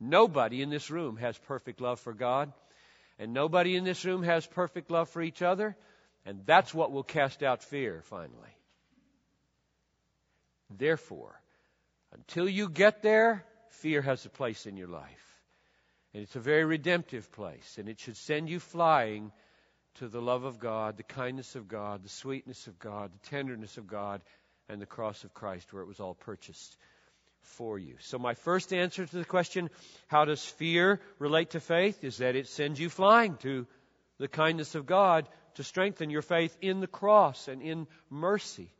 Nobody 0.00 0.62
in 0.62 0.70
this 0.70 0.90
room 0.90 1.16
has 1.16 1.36
perfect 1.38 1.80
love 1.80 1.98
for 2.00 2.12
God, 2.12 2.52
and 3.18 3.32
nobody 3.32 3.76
in 3.76 3.84
this 3.84 4.04
room 4.04 4.22
has 4.22 4.46
perfect 4.46 4.90
love 4.90 5.08
for 5.08 5.22
each 5.22 5.42
other, 5.42 5.76
and 6.24 6.42
that's 6.46 6.72
what 6.72 6.92
will 6.92 7.02
cast 7.02 7.42
out 7.42 7.62
fear 7.62 8.02
finally. 8.04 8.56
Therefore, 10.70 11.40
until 12.12 12.48
you 12.48 12.68
get 12.68 13.02
there, 13.02 13.44
fear 13.70 14.02
has 14.02 14.24
a 14.24 14.30
place 14.30 14.66
in 14.66 14.76
your 14.76 14.88
life. 14.88 15.24
And 16.14 16.22
it's 16.22 16.36
a 16.36 16.40
very 16.40 16.64
redemptive 16.64 17.30
place, 17.32 17.76
and 17.78 17.88
it 17.88 18.00
should 18.00 18.16
send 18.16 18.48
you 18.48 18.60
flying 18.60 19.30
to 19.96 20.08
the 20.08 20.22
love 20.22 20.44
of 20.44 20.58
God, 20.58 20.96
the 20.96 21.02
kindness 21.02 21.54
of 21.54 21.68
God, 21.68 22.02
the 22.02 22.08
sweetness 22.08 22.66
of 22.66 22.78
God, 22.78 23.12
the 23.12 23.28
tenderness 23.28 23.76
of 23.76 23.86
God, 23.86 24.22
and 24.68 24.80
the 24.80 24.86
cross 24.86 25.24
of 25.24 25.34
Christ, 25.34 25.72
where 25.72 25.82
it 25.82 25.88
was 25.88 26.00
all 26.00 26.14
purchased 26.14 26.76
for 27.42 27.78
you. 27.78 27.96
So, 28.00 28.18
my 28.18 28.34
first 28.34 28.72
answer 28.72 29.04
to 29.04 29.16
the 29.16 29.24
question, 29.24 29.70
how 30.06 30.24
does 30.24 30.44
fear 30.44 31.00
relate 31.18 31.50
to 31.50 31.60
faith, 31.60 32.04
is 32.04 32.18
that 32.18 32.36
it 32.36 32.48
sends 32.48 32.78
you 32.78 32.88
flying 32.88 33.36
to 33.38 33.66
the 34.18 34.28
kindness 34.28 34.74
of 34.74 34.86
God 34.86 35.28
to 35.54 35.64
strengthen 35.64 36.10
your 36.10 36.22
faith 36.22 36.56
in 36.60 36.80
the 36.80 36.86
cross 36.86 37.48
and 37.48 37.62
in 37.62 37.86
mercy. 38.10 38.72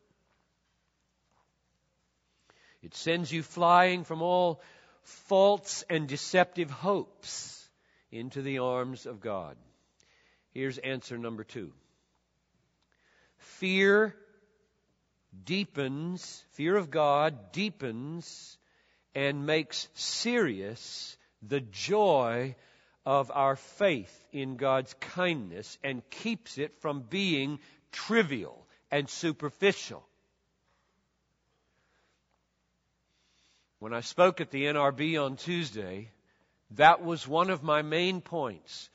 It 2.83 2.95
sends 2.95 3.33
you 3.33 3.43
flying 3.43 4.05
from 4.05 4.23
all 4.23 4.63
false 5.03 5.85
and 5.91 6.07
deceptive 6.07 6.71
hopes 6.71 7.69
into 8.11 8.43
the 8.43 8.59
arms 8.59 9.07
of 9.07 9.21
God. 9.21 9.57
Here's 10.51 10.79
answer 10.79 11.19
number 11.19 11.45
two 11.45 11.73
fear 13.39 14.15
deepens, 15.45 16.45
fear 16.53 16.77
of 16.77 16.91
God 16.91 17.53
deepens 17.53 18.59
and 19.15 19.47
makes 19.47 19.89
serious 19.95 21.17
the 21.43 21.61
joy 21.61 22.55
of 23.05 23.31
our 23.33 23.57
faith 23.57 24.27
in 24.33 24.57
God's 24.57 24.95
kindness 25.01 25.79
and 25.83 26.09
keeps 26.11 26.59
it 26.59 26.79
from 26.81 27.03
being 27.03 27.59
trivial 27.91 28.67
and 28.91 29.09
superficial. 29.09 30.05
When 33.79 33.95
I 33.95 34.01
spoke 34.01 34.41
at 34.41 34.51
the 34.51 34.65
NRB 34.65 35.25
on 35.25 35.37
Tuesday, 35.37 36.11
that 36.73 37.03
was 37.03 37.27
one 37.27 37.51
of 37.51 37.63
my 37.63 37.83
main 37.83 38.21
points. 38.21 38.91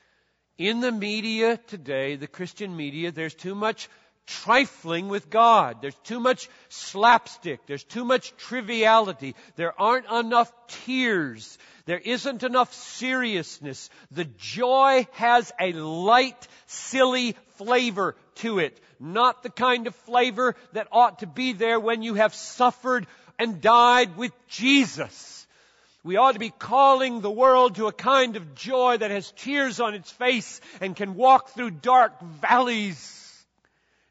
In 0.58 0.80
the 0.80 0.92
media 0.92 1.56
today, 1.56 2.16
the 2.16 2.26
Christian 2.26 2.76
media, 2.76 3.10
there's 3.10 3.34
too 3.34 3.54
much 3.54 3.88
trifling 4.26 5.08
with 5.08 5.30
God. 5.30 5.78
There's 5.80 5.94
too 6.04 6.20
much 6.20 6.48
slapstick. 6.68 7.60
There's 7.66 7.84
too 7.84 8.04
much 8.04 8.36
triviality. 8.36 9.34
There 9.56 9.78
aren't 9.80 10.10
enough 10.10 10.52
tears. 10.86 11.58
There 11.86 11.98
isn't 11.98 12.42
enough 12.42 12.72
seriousness. 12.72 13.90
The 14.10 14.24
joy 14.24 15.06
has 15.12 15.52
a 15.60 15.72
light, 15.72 16.48
silly 16.66 17.36
flavor 17.56 18.16
to 18.36 18.58
it. 18.58 18.80
Not 18.98 19.42
the 19.42 19.50
kind 19.50 19.86
of 19.86 19.94
flavor 19.94 20.56
that 20.72 20.88
ought 20.92 21.18
to 21.18 21.26
be 21.26 21.52
there 21.52 21.78
when 21.78 22.02
you 22.02 22.14
have 22.14 22.34
suffered 22.34 23.06
and 23.38 23.60
died 23.60 24.16
with 24.16 24.32
Jesus. 24.48 25.46
We 26.04 26.16
ought 26.16 26.32
to 26.32 26.38
be 26.38 26.50
calling 26.50 27.20
the 27.20 27.30
world 27.30 27.76
to 27.76 27.86
a 27.86 27.92
kind 27.92 28.36
of 28.36 28.54
joy 28.54 28.98
that 28.98 29.10
has 29.10 29.32
tears 29.32 29.80
on 29.80 29.94
its 29.94 30.10
face 30.10 30.60
and 30.80 30.94
can 30.94 31.14
walk 31.14 31.50
through 31.50 31.70
dark 31.70 32.20
valleys. 32.20 33.23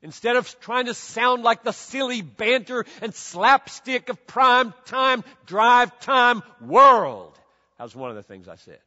Instead 0.03 0.35
of 0.35 0.59
trying 0.59 0.87
to 0.87 0.93
sound 0.93 1.43
like 1.43 1.63
the 1.63 1.71
silly 1.71 2.21
banter 2.21 2.85
and 3.01 3.15
slapstick 3.15 4.09
of 4.09 4.27
prime 4.27 4.73
time, 4.85 5.23
drive 5.45 5.97
time 6.01 6.43
world. 6.59 7.33
That 7.77 7.85
was 7.85 7.95
one 7.95 8.09
of 8.09 8.17
the 8.17 8.23
things 8.23 8.49
I 8.49 8.57
said. 8.57 8.79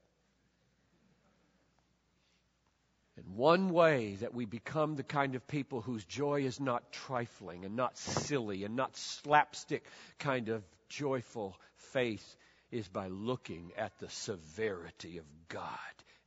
And 3.16 3.34
one 3.34 3.70
way 3.70 4.16
that 4.20 4.34
we 4.34 4.44
become 4.44 4.94
the 4.94 5.02
kind 5.02 5.34
of 5.34 5.48
people 5.48 5.80
whose 5.80 6.04
joy 6.04 6.42
is 6.42 6.60
not 6.60 6.92
trifling 6.92 7.64
and 7.64 7.74
not 7.76 7.96
silly 7.96 8.64
and 8.64 8.76
not 8.76 8.94
slapstick 8.94 9.84
kind 10.18 10.50
of 10.50 10.62
joyful 10.90 11.56
faith 11.76 12.36
is 12.70 12.88
by 12.88 13.08
looking 13.08 13.72
at 13.78 13.98
the 14.00 14.10
severity 14.10 15.16
of 15.16 15.24
God 15.48 15.70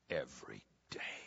every 0.10 0.64
day. 0.90 1.19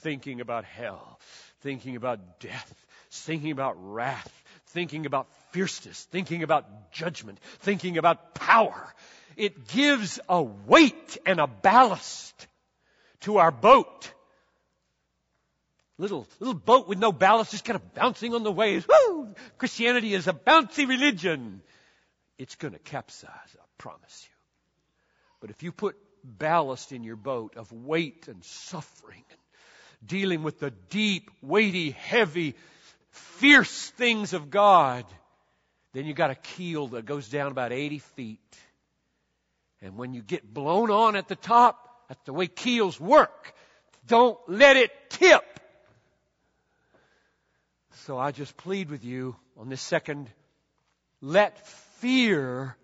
Thinking 0.00 0.40
about 0.40 0.64
hell, 0.64 1.18
thinking 1.60 1.96
about 1.96 2.40
death, 2.40 2.74
thinking 3.10 3.50
about 3.50 3.76
wrath, 3.78 4.42
thinking 4.68 5.06
about 5.06 5.28
fierceness, 5.50 6.04
thinking 6.04 6.42
about 6.42 6.92
judgment, 6.92 7.38
thinking 7.60 7.98
about 7.98 8.34
power. 8.34 8.94
It 9.36 9.68
gives 9.68 10.20
a 10.28 10.42
weight 10.42 11.18
and 11.26 11.40
a 11.40 11.46
ballast 11.46 12.46
to 13.20 13.38
our 13.38 13.50
boat. 13.50 14.12
Little, 15.96 16.28
little 16.38 16.54
boat 16.54 16.86
with 16.88 16.98
no 16.98 17.10
ballast, 17.10 17.50
just 17.50 17.64
kind 17.64 17.76
of 17.76 17.94
bouncing 17.94 18.34
on 18.34 18.44
the 18.44 18.52
waves. 18.52 18.86
Woo! 18.88 19.34
Christianity 19.58 20.14
is 20.14 20.28
a 20.28 20.32
bouncy 20.32 20.88
religion. 20.88 21.60
It's 22.38 22.54
going 22.54 22.72
to 22.72 22.78
capsize 22.78 23.30
I 23.32 23.64
promise 23.78 24.28
you. 24.28 24.34
But 25.40 25.50
if 25.50 25.62
you 25.62 25.72
put 25.72 25.96
ballast 26.22 26.92
in 26.92 27.02
your 27.02 27.16
boat 27.16 27.56
of 27.56 27.72
weight 27.72 28.28
and 28.28 28.44
suffering 28.44 29.24
and 29.30 29.38
dealing 30.04 30.42
with 30.42 30.60
the 30.60 30.70
deep, 30.90 31.30
weighty, 31.42 31.90
heavy, 31.90 32.54
fierce 33.10 33.90
things 33.90 34.32
of 34.32 34.50
God, 34.50 35.04
then 35.92 36.06
you 36.06 36.14
got 36.14 36.30
a 36.30 36.34
keel 36.34 36.88
that 36.88 37.06
goes 37.06 37.28
down 37.28 37.50
about 37.50 37.72
80 37.72 37.98
feet. 37.98 38.58
And 39.80 39.96
when 39.96 40.14
you 40.14 40.22
get 40.22 40.52
blown 40.52 40.90
on 40.90 41.16
at 41.16 41.28
the 41.28 41.36
top, 41.36 42.04
that's 42.08 42.22
the 42.24 42.32
way 42.32 42.46
keels 42.46 42.98
work. 43.00 43.54
Don't 44.06 44.38
let 44.48 44.76
it 44.76 44.90
tip. 45.10 45.44
So 48.06 48.18
I 48.18 48.32
just 48.32 48.56
plead 48.56 48.90
with 48.90 49.04
you 49.04 49.36
on 49.56 49.68
this 49.68 49.82
second, 49.82 50.30
let 51.20 51.66
fear 51.98 52.76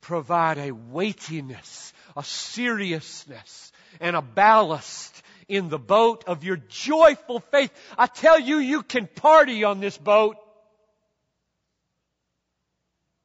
provide 0.00 0.58
a 0.58 0.70
weightiness, 0.70 1.92
a 2.16 2.22
seriousness, 2.22 3.72
and 4.00 4.16
a 4.16 4.22
ballast 4.22 5.22
in 5.48 5.68
the 5.68 5.78
boat 5.78 6.24
of 6.26 6.44
your 6.44 6.56
joyful 6.56 7.40
faith. 7.40 7.72
I 7.96 8.06
tell 8.06 8.38
you, 8.38 8.58
you 8.58 8.82
can 8.82 9.06
party 9.06 9.64
on 9.64 9.80
this 9.80 9.96
boat, 9.96 10.36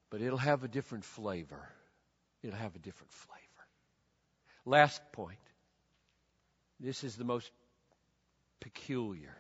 but 0.10 0.22
it'll 0.22 0.38
have 0.38 0.64
a 0.64 0.68
different 0.68 1.06
flavor 1.06 1.70
it'll 2.44 2.58
have 2.58 2.76
a 2.76 2.80
different 2.80 3.12
flavor. 3.12 3.44
Last 4.66 5.02
point. 5.12 5.38
This 6.80 7.04
is 7.04 7.16
the 7.16 7.26
most 7.26 7.52
peculiar. 8.60 9.36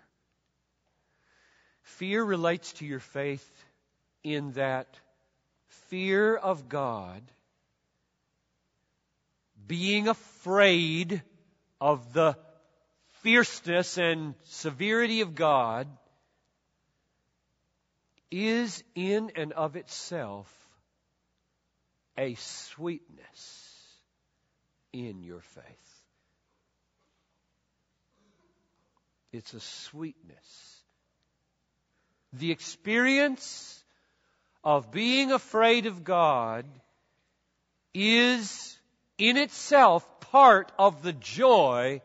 Fear 1.83 2.23
relates 2.23 2.73
to 2.73 2.85
your 2.85 2.99
faith 2.99 3.47
in 4.23 4.51
that 4.53 4.99
fear 5.89 6.35
of 6.35 6.67
God, 6.67 7.21
being 9.65 10.07
afraid 10.07 11.21
of 11.79 12.11
the 12.13 12.37
fierceness 13.29 13.99
and 13.99 14.33
severity 14.45 15.21
of 15.21 15.35
God, 15.35 15.87
is 18.31 18.83
in 18.95 19.31
and 19.35 19.53
of 19.53 19.75
itself 19.75 20.51
a 22.17 22.33
sweetness 22.33 23.85
in 24.91 25.21
your 25.21 25.41
faith. 25.41 26.03
It's 29.31 29.53
a 29.53 29.59
sweetness. 29.59 30.81
The 32.33 32.51
experience 32.51 33.83
of 34.63 34.89
being 34.89 35.31
afraid 35.31 35.85
of 35.85 36.03
God 36.03 36.65
is 37.93 38.75
in 39.19 39.37
itself 39.37 40.19
part 40.19 40.71
of 40.79 41.03
the 41.03 41.13
joy 41.13 42.01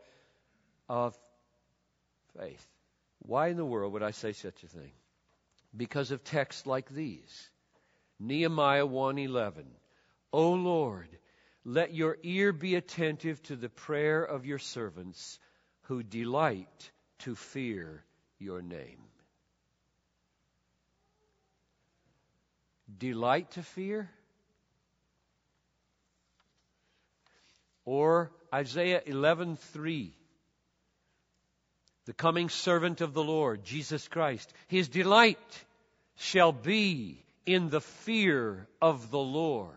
of 0.89 1.18
faith. 2.39 2.66
Why 3.20 3.49
in 3.49 3.57
the 3.57 3.64
world 3.64 3.93
would 3.95 4.03
I 4.03 4.11
say 4.11 4.32
such 4.32 4.62
a 4.62 4.68
thing? 4.68 4.93
Because 5.76 6.11
of 6.11 6.24
texts 6.24 6.66
like 6.66 6.89
these. 6.89 7.51
Nehemiah 8.20 8.87
1:11. 8.87 9.64
O 10.32 10.53
Lord, 10.53 11.09
let 11.64 11.95
your 11.95 12.18
ear 12.22 12.53
be 12.53 12.74
attentive 12.74 13.43
to 13.45 13.57
the 13.57 13.68
prayer 13.68 14.22
of 14.22 14.47
your 14.47 14.59
servants 14.59 15.39
who 15.82 16.03
delight 16.03 16.91
to 17.20 17.35
fear 17.35 18.05
your 18.39 18.62
name. 18.62 19.03
Delight 22.99 23.51
to 23.53 23.62
fear? 23.62 24.11
Or 27.85 28.30
Isaiah 28.53 29.03
11:3 29.07 30.12
the 32.07 32.13
coming 32.13 32.49
servant 32.49 33.01
of 33.01 33.15
the 33.15 33.25
Lord, 33.25 33.65
Jesus 33.65 34.09
Christ. 34.09 34.53
His 34.69 34.89
delight 34.89 35.39
shall 36.17 36.53
be 36.53 37.25
in 37.47 37.71
the 37.71 37.81
fear 37.81 38.67
of 38.81 39.11
the 39.11 39.19
Lord. 39.19 39.71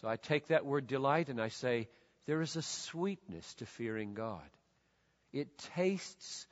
So 0.00 0.08
I 0.08 0.16
take 0.16 0.48
that 0.48 0.66
word 0.66 0.86
delight 0.86 1.28
and 1.28 1.40
I 1.40 1.48
say, 1.48 1.88
there 2.26 2.40
is 2.40 2.56
a 2.56 2.62
sweetness 2.62 3.54
to 3.54 3.66
fearing 3.66 4.14
God. 4.14 4.42
It 5.32 5.58
tastes 5.74 6.46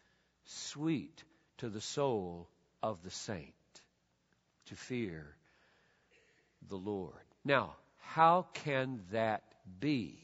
sweet 0.45 1.23
to 1.59 1.69
the 1.69 1.81
soul 1.81 2.49
of 2.83 3.03
the 3.03 3.11
saint 3.11 3.55
to 4.67 4.75
fear 4.75 5.35
the 6.69 6.77
Lord. 6.77 7.15
Now, 7.45 7.77
how 7.99 8.47
can 8.53 9.01
that 9.13 9.43
be? 9.81 10.19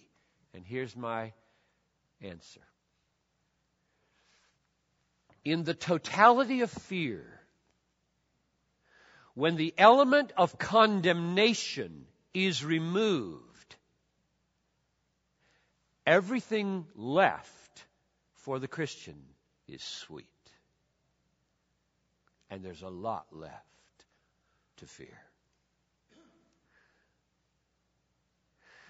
And 0.55 0.65
here's 0.65 0.97
my 0.97 1.33
answer. 2.21 2.61
In 5.49 5.65
the 5.65 5.73
totality 5.73 6.61
of 6.61 6.71
fear, 6.71 7.25
when 9.33 9.57
the 9.57 9.73
element 9.79 10.31
of 10.37 10.59
condemnation 10.59 12.05
is 12.35 12.63
removed, 12.63 13.77
everything 16.05 16.87
left 16.95 17.87
for 18.35 18.59
the 18.59 18.69
Christian 18.69 19.17
is 19.67 19.83
sweet. 19.83 20.27
And 22.51 22.63
there's 22.63 22.83
a 22.83 22.91
lot 22.91 23.29
left 23.33 24.05
to 24.77 24.87
fear. 24.87 25.19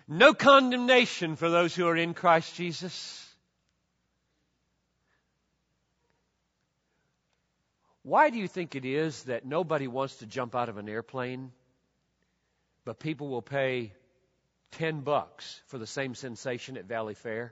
No 0.09 0.34
condemnation 0.34 1.36
for 1.36 1.50
those 1.50 1.72
who 1.72 1.86
are 1.86 1.96
in 1.96 2.14
Christ 2.14 2.56
Jesus. 2.56 3.28
Why 8.09 8.30
do 8.30 8.38
you 8.38 8.48
think 8.48 8.74
it 8.74 8.86
is 8.86 9.24
that 9.24 9.44
nobody 9.44 9.86
wants 9.86 10.16
to 10.16 10.26
jump 10.26 10.56
out 10.56 10.70
of 10.70 10.78
an 10.78 10.88
airplane, 10.88 11.52
but 12.86 12.98
people 12.98 13.28
will 13.28 13.42
pay 13.42 13.92
10 14.70 15.00
bucks 15.00 15.61
for 15.66 15.76
the 15.76 15.86
same 15.86 16.14
sensation 16.14 16.78
at 16.78 16.88
Valleyfair? 16.88 17.50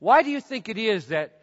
Why 0.00 0.22
do 0.22 0.28
you 0.28 0.42
think 0.42 0.68
it 0.68 0.76
is 0.76 1.06
that 1.06 1.40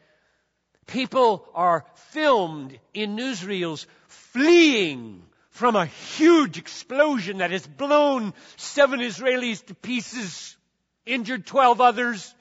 people 0.85 1.49
are 1.55 1.83
filmed 2.11 2.77
in 2.93 3.15
newsreels 3.17 3.87
fleeing 4.05 5.23
from 5.49 5.75
a 5.75 5.87
huge 5.87 6.59
explosion 6.59 7.39
that 7.39 7.49
has 7.49 7.65
blown 7.65 8.35
seven 8.57 8.99
Israelis 8.99 9.65
to 9.65 9.73
pieces, 9.73 10.55
injured 11.07 11.47
12 11.47 11.81
others? 11.81 12.35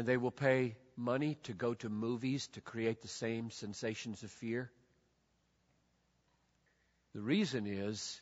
And 0.00 0.08
they 0.08 0.16
will 0.16 0.30
pay 0.30 0.76
money 0.96 1.36
to 1.42 1.52
go 1.52 1.74
to 1.74 1.90
movies 1.90 2.46
to 2.54 2.62
create 2.62 3.02
the 3.02 3.08
same 3.08 3.50
sensations 3.50 4.22
of 4.22 4.30
fear? 4.30 4.72
The 7.12 7.20
reason 7.20 7.66
is, 7.66 8.18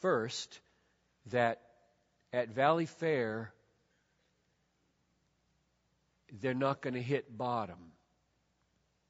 first, 0.00 0.58
that 1.26 1.60
at 2.32 2.54
Valleyfair, 2.54 3.48
they're 6.40 6.54
not 6.54 6.80
going 6.80 6.94
to 6.94 7.02
hit 7.02 7.36
bottom 7.36 7.92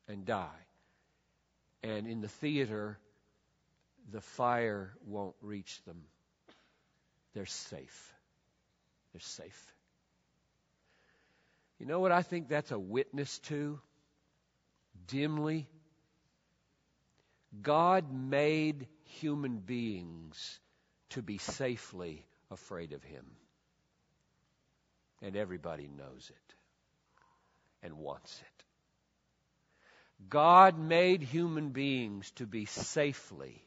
and 0.09 0.27
die. 0.27 0.67
And 1.85 2.09
in 2.09 2.23
the 2.23 2.29
theater, 2.29 2.99
the 4.11 4.21
fire 4.21 4.91
won't 5.07 5.37
reach 5.41 5.81
them. 5.85 6.03
They're 7.35 7.47
safe. 7.47 8.13
They're 9.13 9.21
safe. 9.21 9.75
You 11.79 11.87
know 11.87 12.01
what 12.01 12.13
I 12.13 12.23
think 12.23 12.49
that's 12.49 12.71
a 12.71 12.79
witness 12.79 13.39
to? 13.41 13.81
Dimly. 15.07 15.69
God 17.61 18.13
made 18.13 18.87
human 19.05 19.59
beings 19.59 20.61
to 21.11 21.23
be 21.23 21.39
safely 21.39 22.27
afraid 22.51 22.93
of 22.93 23.03
Him. 23.03 23.25
And 25.23 25.37
everybody 25.37 25.89
knows 25.89 26.31
it 26.31 26.55
and 27.83 27.99
wants 27.99 28.41
it. 28.41 28.65
God 30.29 30.79
made 30.79 31.23
human 31.23 31.71
beings 31.71 32.31
to 32.33 32.47
be 32.47 32.67
safely 32.67 33.65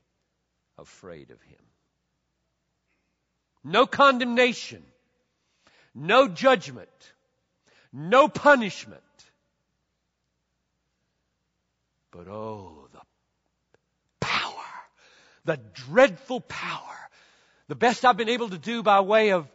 afraid 0.77 1.31
of 1.31 1.41
Him. 1.41 1.59
No 3.63 3.85
condemnation, 3.85 4.83
no 5.93 6.27
judgment 6.27 6.89
no 7.93 8.27
punishment. 8.27 9.01
But 12.11 12.27
oh, 12.27 12.89
the 12.91 12.99
power, 14.19 14.65
the 15.45 15.57
dreadful 15.73 16.41
power. 16.41 16.81
The 17.67 17.75
best 17.75 18.03
I've 18.05 18.17
been 18.17 18.29
able 18.29 18.49
to 18.49 18.57
do 18.57 18.81
by 18.81 19.01
way 19.01 19.29
of 19.31 19.47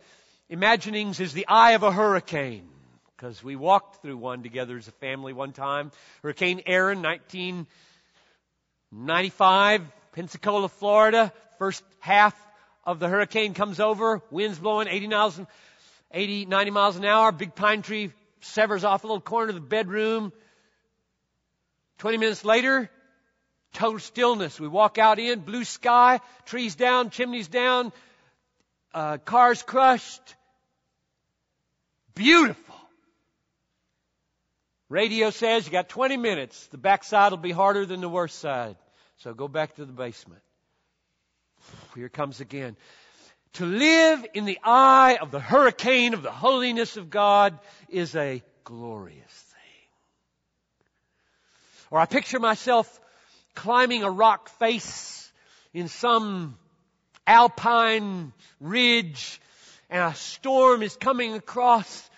imaginings 0.48 1.18
is 1.18 1.32
the 1.32 1.48
eye 1.48 1.72
of 1.72 1.82
a 1.82 1.90
hurricane. 1.90 2.68
Because 3.16 3.42
we 3.42 3.56
walked 3.56 4.02
through 4.02 4.16
one 4.16 4.42
together 4.42 4.76
as 4.76 4.86
a 4.88 4.92
family 4.92 5.32
one 5.32 5.52
time. 5.52 5.90
Hurricane 6.22 6.62
Erin, 6.66 7.02
1995, 7.02 9.82
Pensacola, 10.12 10.68
Florida. 10.68 11.32
First 11.58 11.82
half 12.00 12.36
of 12.84 12.98
the 12.98 13.08
hurricane 13.08 13.54
comes 13.54 13.80
over, 13.80 14.20
winds 14.30 14.58
blowing 14.58 14.88
80 14.88 15.08
miles, 15.08 15.40
80, 16.10 16.46
90 16.46 16.70
miles 16.70 16.96
an 16.96 17.04
hour, 17.04 17.32
big 17.32 17.54
pine 17.54 17.82
tree 17.82 18.10
severs 18.42 18.84
off 18.84 19.04
a 19.04 19.06
little 19.06 19.20
corner 19.20 19.48
of 19.48 19.54
the 19.54 19.60
bedroom. 19.60 20.32
20 21.98 22.18
minutes 22.18 22.44
later, 22.44 22.90
total 23.72 23.98
stillness. 23.98 24.60
We 24.60 24.68
walk 24.68 24.98
out 24.98 25.18
in, 25.18 25.40
blue 25.40 25.64
sky, 25.64 26.20
trees 26.44 26.74
down, 26.74 27.10
chimneys 27.10 27.48
down, 27.48 27.92
uh, 28.92 29.18
cars 29.18 29.62
crushed. 29.62 30.36
Beautiful. 32.14 32.74
Radio 34.88 35.30
says 35.30 35.64
you 35.64 35.72
got 35.72 35.88
20 35.88 36.18
minutes. 36.18 36.66
The 36.66 36.76
backside 36.76 37.32
will 37.32 37.38
be 37.38 37.52
harder 37.52 37.86
than 37.86 38.02
the 38.02 38.08
worst 38.08 38.38
side. 38.40 38.76
So 39.18 39.32
go 39.32 39.48
back 39.48 39.76
to 39.76 39.86
the 39.86 39.92
basement. 39.92 40.42
Here 41.94 42.08
comes 42.08 42.40
again. 42.40 42.76
To 43.54 43.66
live 43.66 44.24
in 44.32 44.46
the 44.46 44.58
eye 44.64 45.18
of 45.20 45.30
the 45.30 45.40
hurricane 45.40 46.14
of 46.14 46.22
the 46.22 46.30
holiness 46.30 46.96
of 46.96 47.10
God 47.10 47.58
is 47.88 48.16
a 48.16 48.42
glorious 48.64 49.18
thing. 49.18 49.88
Or 51.90 51.98
I 51.98 52.06
picture 52.06 52.38
myself 52.38 53.00
climbing 53.54 54.04
a 54.04 54.10
rock 54.10 54.48
face 54.58 55.30
in 55.74 55.88
some 55.88 56.56
alpine 57.26 58.32
ridge 58.60 59.40
and 59.90 60.02
a 60.02 60.14
storm 60.14 60.82
is 60.82 60.96
coming 60.96 61.34
across 61.34 62.10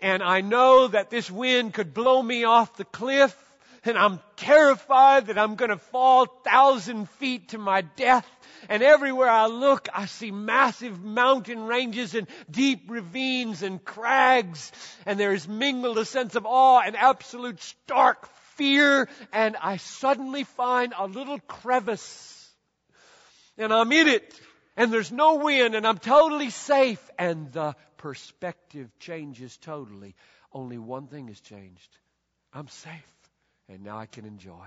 and 0.00 0.22
I 0.22 0.40
know 0.40 0.88
that 0.88 1.10
this 1.10 1.30
wind 1.30 1.74
could 1.74 1.94
blow 1.94 2.22
me 2.22 2.44
off 2.44 2.76
the 2.76 2.84
cliff 2.84 3.36
and 3.84 3.96
I'm 3.96 4.20
terrified 4.36 5.28
that 5.28 5.38
I'm 5.38 5.54
going 5.54 5.70
to 5.70 5.78
fall 5.78 6.26
thousand 6.26 7.08
feet 7.10 7.50
to 7.50 7.58
my 7.58 7.82
death. 7.82 8.26
And 8.68 8.82
everywhere 8.82 9.28
I 9.28 9.46
look, 9.46 9.88
I 9.94 10.06
see 10.06 10.30
massive 10.30 11.02
mountain 11.02 11.64
ranges 11.64 12.14
and 12.14 12.26
deep 12.50 12.90
ravines 12.90 13.62
and 13.62 13.82
crags. 13.84 14.72
And 15.06 15.18
there 15.18 15.32
is 15.32 15.48
mingled 15.48 15.98
a 15.98 16.04
sense 16.04 16.34
of 16.34 16.46
awe 16.46 16.80
and 16.80 16.96
absolute 16.96 17.60
stark 17.60 18.28
fear. 18.56 19.08
And 19.32 19.56
I 19.60 19.78
suddenly 19.78 20.44
find 20.44 20.92
a 20.96 21.06
little 21.06 21.38
crevice. 21.40 22.48
And 23.58 23.72
I'm 23.72 23.92
in 23.92 24.08
it. 24.08 24.40
And 24.76 24.92
there's 24.92 25.12
no 25.12 25.36
wind 25.36 25.74
and 25.74 25.86
I'm 25.86 25.98
totally 25.98 26.50
safe. 26.50 27.02
And 27.18 27.52
the 27.52 27.74
perspective 27.96 28.90
changes 28.98 29.56
totally. 29.58 30.14
Only 30.52 30.78
one 30.78 31.06
thing 31.06 31.28
has 31.28 31.40
changed. 31.40 31.96
I'm 32.52 32.68
safe 32.68 33.04
and 33.70 33.84
now 33.84 33.98
I 33.98 34.06
can 34.06 34.24
enjoy. 34.24 34.66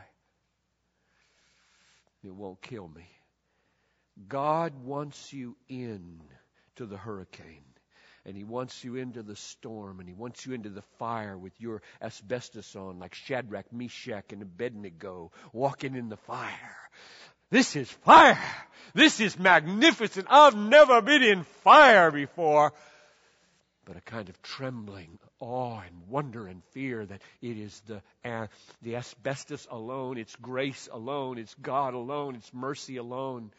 It 2.24 2.34
won't 2.34 2.62
kill 2.62 2.88
me. 2.88 3.06
God 4.28 4.74
wants 4.84 5.34
you 5.34 5.56
in 5.68 6.22
to 6.76 6.86
the 6.86 6.98
hurricane. 6.98 7.64
And 8.26 8.38
he 8.38 8.46
wants 8.46 8.84
you 8.86 8.96
into 8.96 9.22
the 9.22 9.36
storm, 9.36 10.00
and 10.00 10.08
he 10.08 10.16
wants 10.16 10.46
you 10.46 10.54
into 10.54 10.70
the 10.70 10.84
fire 10.98 11.38
with 11.38 11.60
your 11.60 11.82
asbestos 12.02 12.74
on, 12.74 13.00
like 13.00 13.16
Shadrach, 13.16 13.74
Meshach, 13.74 14.32
and 14.32 14.42
Abednego, 14.42 15.32
walking 15.52 15.96
in 15.96 16.08
the 16.08 16.16
fire. 16.16 16.78
This 17.50 17.76
is 17.76 17.92
fire! 17.92 18.40
This 18.94 19.20
is 19.20 19.38
magnificent! 19.38 20.28
I've 20.30 20.56
never 20.56 21.02
been 21.02 21.22
in 21.22 21.44
fire 21.64 22.12
before! 22.12 22.74
But 23.86 23.98
a 23.98 24.02
kind 24.02 24.30
of 24.30 24.42
trembling 24.42 25.20
awe 25.40 25.82
and 25.82 26.08
wonder 26.08 26.48
and 26.48 26.64
fear 26.72 27.06
that 27.06 27.22
it 27.42 27.58
is 27.58 27.82
the, 27.88 28.02
uh, 28.24 28.48
the 28.82 28.96
asbestos 28.96 29.68
alone, 29.70 30.18
it's 30.18 30.36
grace 30.38 30.88
alone, 30.90 31.38
it's 31.38 31.54
God 31.56 31.94
alone, 31.94 32.36
it's 32.36 32.54
mercy 32.54 32.96
alone. 32.96 33.52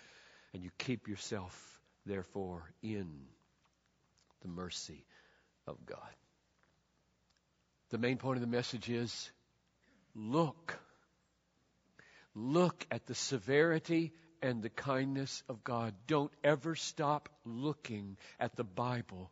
And 0.55 0.63
you 0.63 0.71
keep 0.79 1.09
yourself, 1.09 1.81
therefore, 2.07 2.73
in 2.83 3.11
the 4.41 4.49
mercy 4.49 5.05
of 5.67 5.85
God. 5.85 5.99
The 7.91 7.99
main 7.99 8.17
point 8.17 8.39
of 8.39 8.41
the 8.41 8.57
message 8.57 8.89
is 8.89 9.31
look. 10.15 10.79
Look 12.35 12.87
at 12.91 13.05
the 13.05 13.15
severity 13.15 14.13
and 14.41 14.63
the 14.63 14.71
kindness 14.71 15.43
of 15.51 15.63
God. 15.63 15.93
Don't 16.07 16.33
ever 16.43 16.75
stop 16.75 17.29
looking 17.45 18.17
at 18.41 18.57
the 18.57 18.65
Bible 18.65 19.31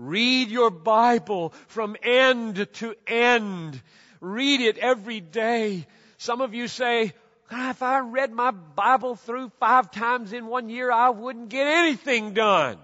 Read 0.00 0.48
your 0.48 0.70
Bible 0.70 1.52
from 1.66 1.94
end 2.02 2.66
to 2.74 2.94
end. 3.06 3.80
Read 4.20 4.62
it 4.62 4.78
every 4.78 5.20
day. 5.20 5.86
Some 6.16 6.40
of 6.40 6.54
you 6.54 6.68
say, 6.68 7.12
Ah, 7.50 7.70
if 7.70 7.82
I 7.82 7.98
read 7.98 8.32
my 8.32 8.52
Bible 8.52 9.16
through 9.16 9.50
five 9.58 9.90
times 9.90 10.32
in 10.32 10.46
one 10.46 10.68
year, 10.68 10.90
I 10.92 11.10
wouldn't 11.10 11.48
get 11.48 11.66
anything 11.66 12.32
done. 12.32 12.78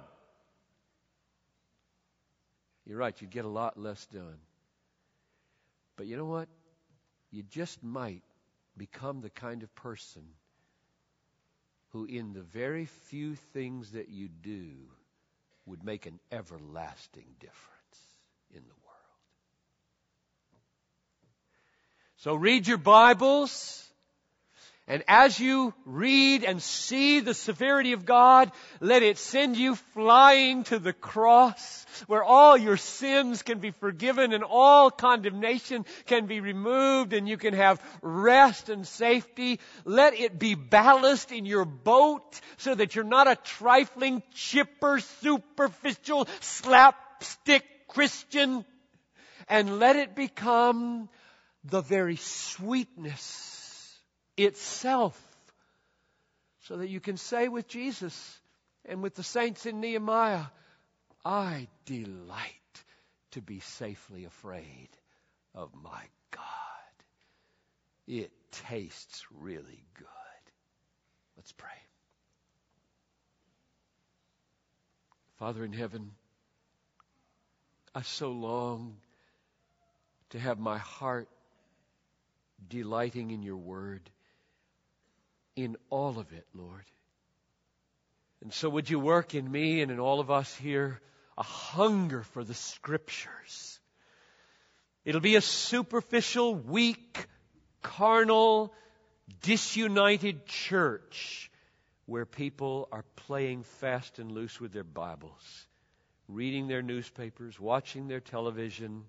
You're 2.85 2.99
right, 2.99 3.21
you'd 3.21 3.31
get 3.31 3.45
a 3.45 3.49
lot 3.49 3.79
less 3.79 4.05
done. 4.07 4.39
But 5.97 6.07
you 6.07 6.17
know 6.17 6.25
what? 6.25 6.49
You 7.31 7.43
just 7.43 7.83
might 7.83 8.23
become 8.77 9.21
the 9.21 9.31
kind 9.31 9.63
of 9.63 9.75
person 9.75 10.23
who, 11.91 12.05
in 12.05 12.33
the 12.33 12.43
very 12.43 12.87
few 13.09 13.35
things 13.55 13.93
that 13.93 14.09
you 14.09 14.29
do, 14.29 14.69
would 15.65 15.85
make 15.85 16.07
an 16.07 16.19
everlasting 16.31 17.27
difference 17.41 17.57
in 18.51 18.63
the 18.63 18.75
world. 18.85 18.97
So 22.19 22.35
read 22.35 22.67
your 22.67 22.79
Bibles. 22.79 23.86
And 24.89 25.03
as 25.09 25.41
you 25.41 25.75
read 25.85 26.45
and 26.45 26.63
see 26.63 27.19
the 27.19 27.35
severity 27.35 27.93
of 27.93 28.07
God, 28.07 28.53
let 28.81 29.03
it 29.03 29.19
send 29.19 29.57
you 29.57 29.75
flying 29.75 30.63
to 30.65 30.79
the 30.79 30.93
cross 30.93 31.85
where 32.07 32.23
all 32.23 32.57
your 32.57 32.77
sins 32.77 33.43
can 33.43 33.59
be 33.59 33.73
forgiven 33.73 34.33
and 34.33 34.45
all 34.45 34.93
condemnation 34.93 35.87
can 36.07 36.27
be 36.27 36.39
removed 36.39 37.15
and 37.15 37.29
you 37.29 37.37
can 37.37 37.53
have 37.55 37.83
rest 38.01 38.69
and 38.69 38.87
safety. 38.87 39.59
Let 39.85 40.15
it 40.15 40.39
be 40.39 40.55
ballast 40.55 41.33
in 41.33 41.47
your 41.47 41.65
boat 41.65 42.41
so 42.57 42.73
that 42.73 42.95
you're 42.95 43.05
not 43.05 43.27
a 43.27 43.35
trifling, 43.35 44.23
chipper, 44.35 45.01
superficial, 45.01 46.29
slapstick 46.39 47.65
Christian. 47.89 48.65
And 49.49 49.81
let 49.81 49.97
it 49.97 50.15
become 50.15 51.09
the 51.65 51.81
very 51.81 52.17
sweetness 52.17 53.56
itself 54.37 55.21
so 56.63 56.79
that 56.79 56.89
you 56.89 57.01
can 57.01 57.17
say 57.17 57.49
with 57.49 57.69
Jesus 57.69 58.41
and 58.85 59.03
with 59.03 59.15
the 59.15 59.23
saints 59.23 59.67
in 59.67 59.81
Nehemiah, 59.81 60.47
I 61.25 61.69
delight 61.85 62.53
to 63.33 63.41
be 63.41 63.61
safely 63.61 64.25
afraid 64.25 64.89
of 65.55 65.71
my 65.75 66.03
God. 66.31 66.43
It 68.07 68.31
tastes 68.53 69.25
really 69.41 69.85
good. 69.95 70.07
Let's 71.37 71.53
pray. 71.53 71.71
Father 75.39 75.65
in 75.65 75.73
heaven, 75.73 76.13
I 77.95 78.03
so 78.03 78.31
long 78.31 78.97
to 80.31 80.39
have 80.39 80.59
my 80.59 80.79
heart 80.79 81.29
delighting 82.69 83.31
in 83.31 83.43
your 83.43 83.57
word 83.57 84.09
in 85.57 85.77
all 85.91 86.19
of 86.19 86.33
it, 86.33 86.47
Lord. 86.55 86.85
And 88.43 88.53
so 88.53 88.69
would 88.69 88.89
you 88.89 89.01
work 89.01 89.35
in 89.35 89.51
me 89.51 89.81
and 89.81 89.91
in 89.91 89.99
all 89.99 90.21
of 90.21 90.31
us 90.31 90.55
here 90.55 91.01
a 91.37 91.43
hunger 91.43 92.23
for 92.23 92.45
the 92.45 92.55
scriptures. 92.55 93.81
It'll 95.05 95.21
be 95.21 95.37
a 95.37 95.41
superficial, 95.41 96.55
weak, 96.55 97.27
carnal, 97.83 98.73
disunited 99.43 100.47
church 100.47 101.51
where 102.07 102.25
people 102.25 102.89
are 102.93 103.05
playing 103.17 103.65
fast 103.65 104.19
and 104.19 104.31
loose 104.33 104.61
with 104.61 104.73
their 104.73 104.85
Bibles, 104.85 105.67
reading 106.29 106.69
their 106.69 106.83
newspapers, 106.83 107.59
watching 107.59 108.09
their 108.09 108.21
television, 108.21 109.05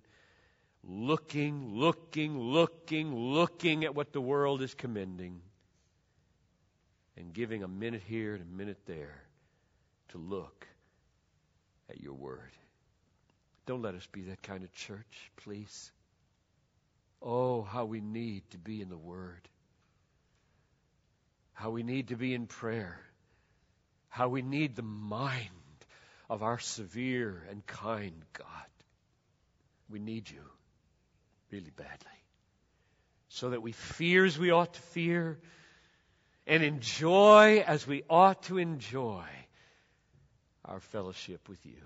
looking, 0.84 1.74
looking, 1.74 2.38
looking, 2.38 3.14
looking 3.14 3.84
at 3.84 3.94
what 3.94 4.12
the 4.12 4.20
world 4.20 4.62
is 4.62 4.74
commending 4.74 5.40
and 7.18 7.32
giving 7.32 7.62
a 7.62 7.68
minute 7.68 8.02
here 8.06 8.34
and 8.34 8.42
a 8.42 8.56
minute 8.56 8.78
there 8.86 9.22
to 10.10 10.18
look 10.18 10.66
at 11.90 12.00
your 12.00 12.14
word. 12.14 12.52
Don't 13.66 13.82
let 13.82 13.94
us 13.94 14.06
be 14.12 14.22
that 14.22 14.42
kind 14.42 14.64
of 14.64 14.72
church, 14.72 15.30
please. 15.36 15.92
Oh, 17.20 17.62
how 17.62 17.84
we 17.84 18.00
need 18.00 18.48
to 18.50 18.58
be 18.58 18.80
in 18.80 18.88
the 18.88 18.96
Word. 18.96 19.48
How 21.52 21.70
we 21.70 21.82
need 21.82 22.08
to 22.08 22.16
be 22.16 22.32
in 22.32 22.46
prayer. 22.46 23.00
How 24.08 24.28
we 24.28 24.40
need 24.40 24.76
the 24.76 24.82
mind 24.82 25.50
of 26.30 26.42
our 26.42 26.58
severe 26.58 27.42
and 27.50 27.66
kind 27.66 28.14
God. 28.32 28.46
We 29.90 29.98
need 29.98 30.30
you 30.30 30.42
really 31.50 31.72
badly. 31.76 31.96
So 33.28 33.50
that 33.50 33.62
we 33.62 33.72
fear 33.72 34.24
as 34.24 34.38
we 34.38 34.50
ought 34.50 34.72
to 34.72 34.80
fear 34.80 35.38
and 36.48 36.62
enjoy 36.62 37.62
as 37.66 37.86
we 37.86 38.02
ought 38.08 38.42
to 38.44 38.58
enjoy 38.58 39.24
our 40.64 40.80
fellowship 40.80 41.48
with 41.48 41.64
you. 41.64 41.76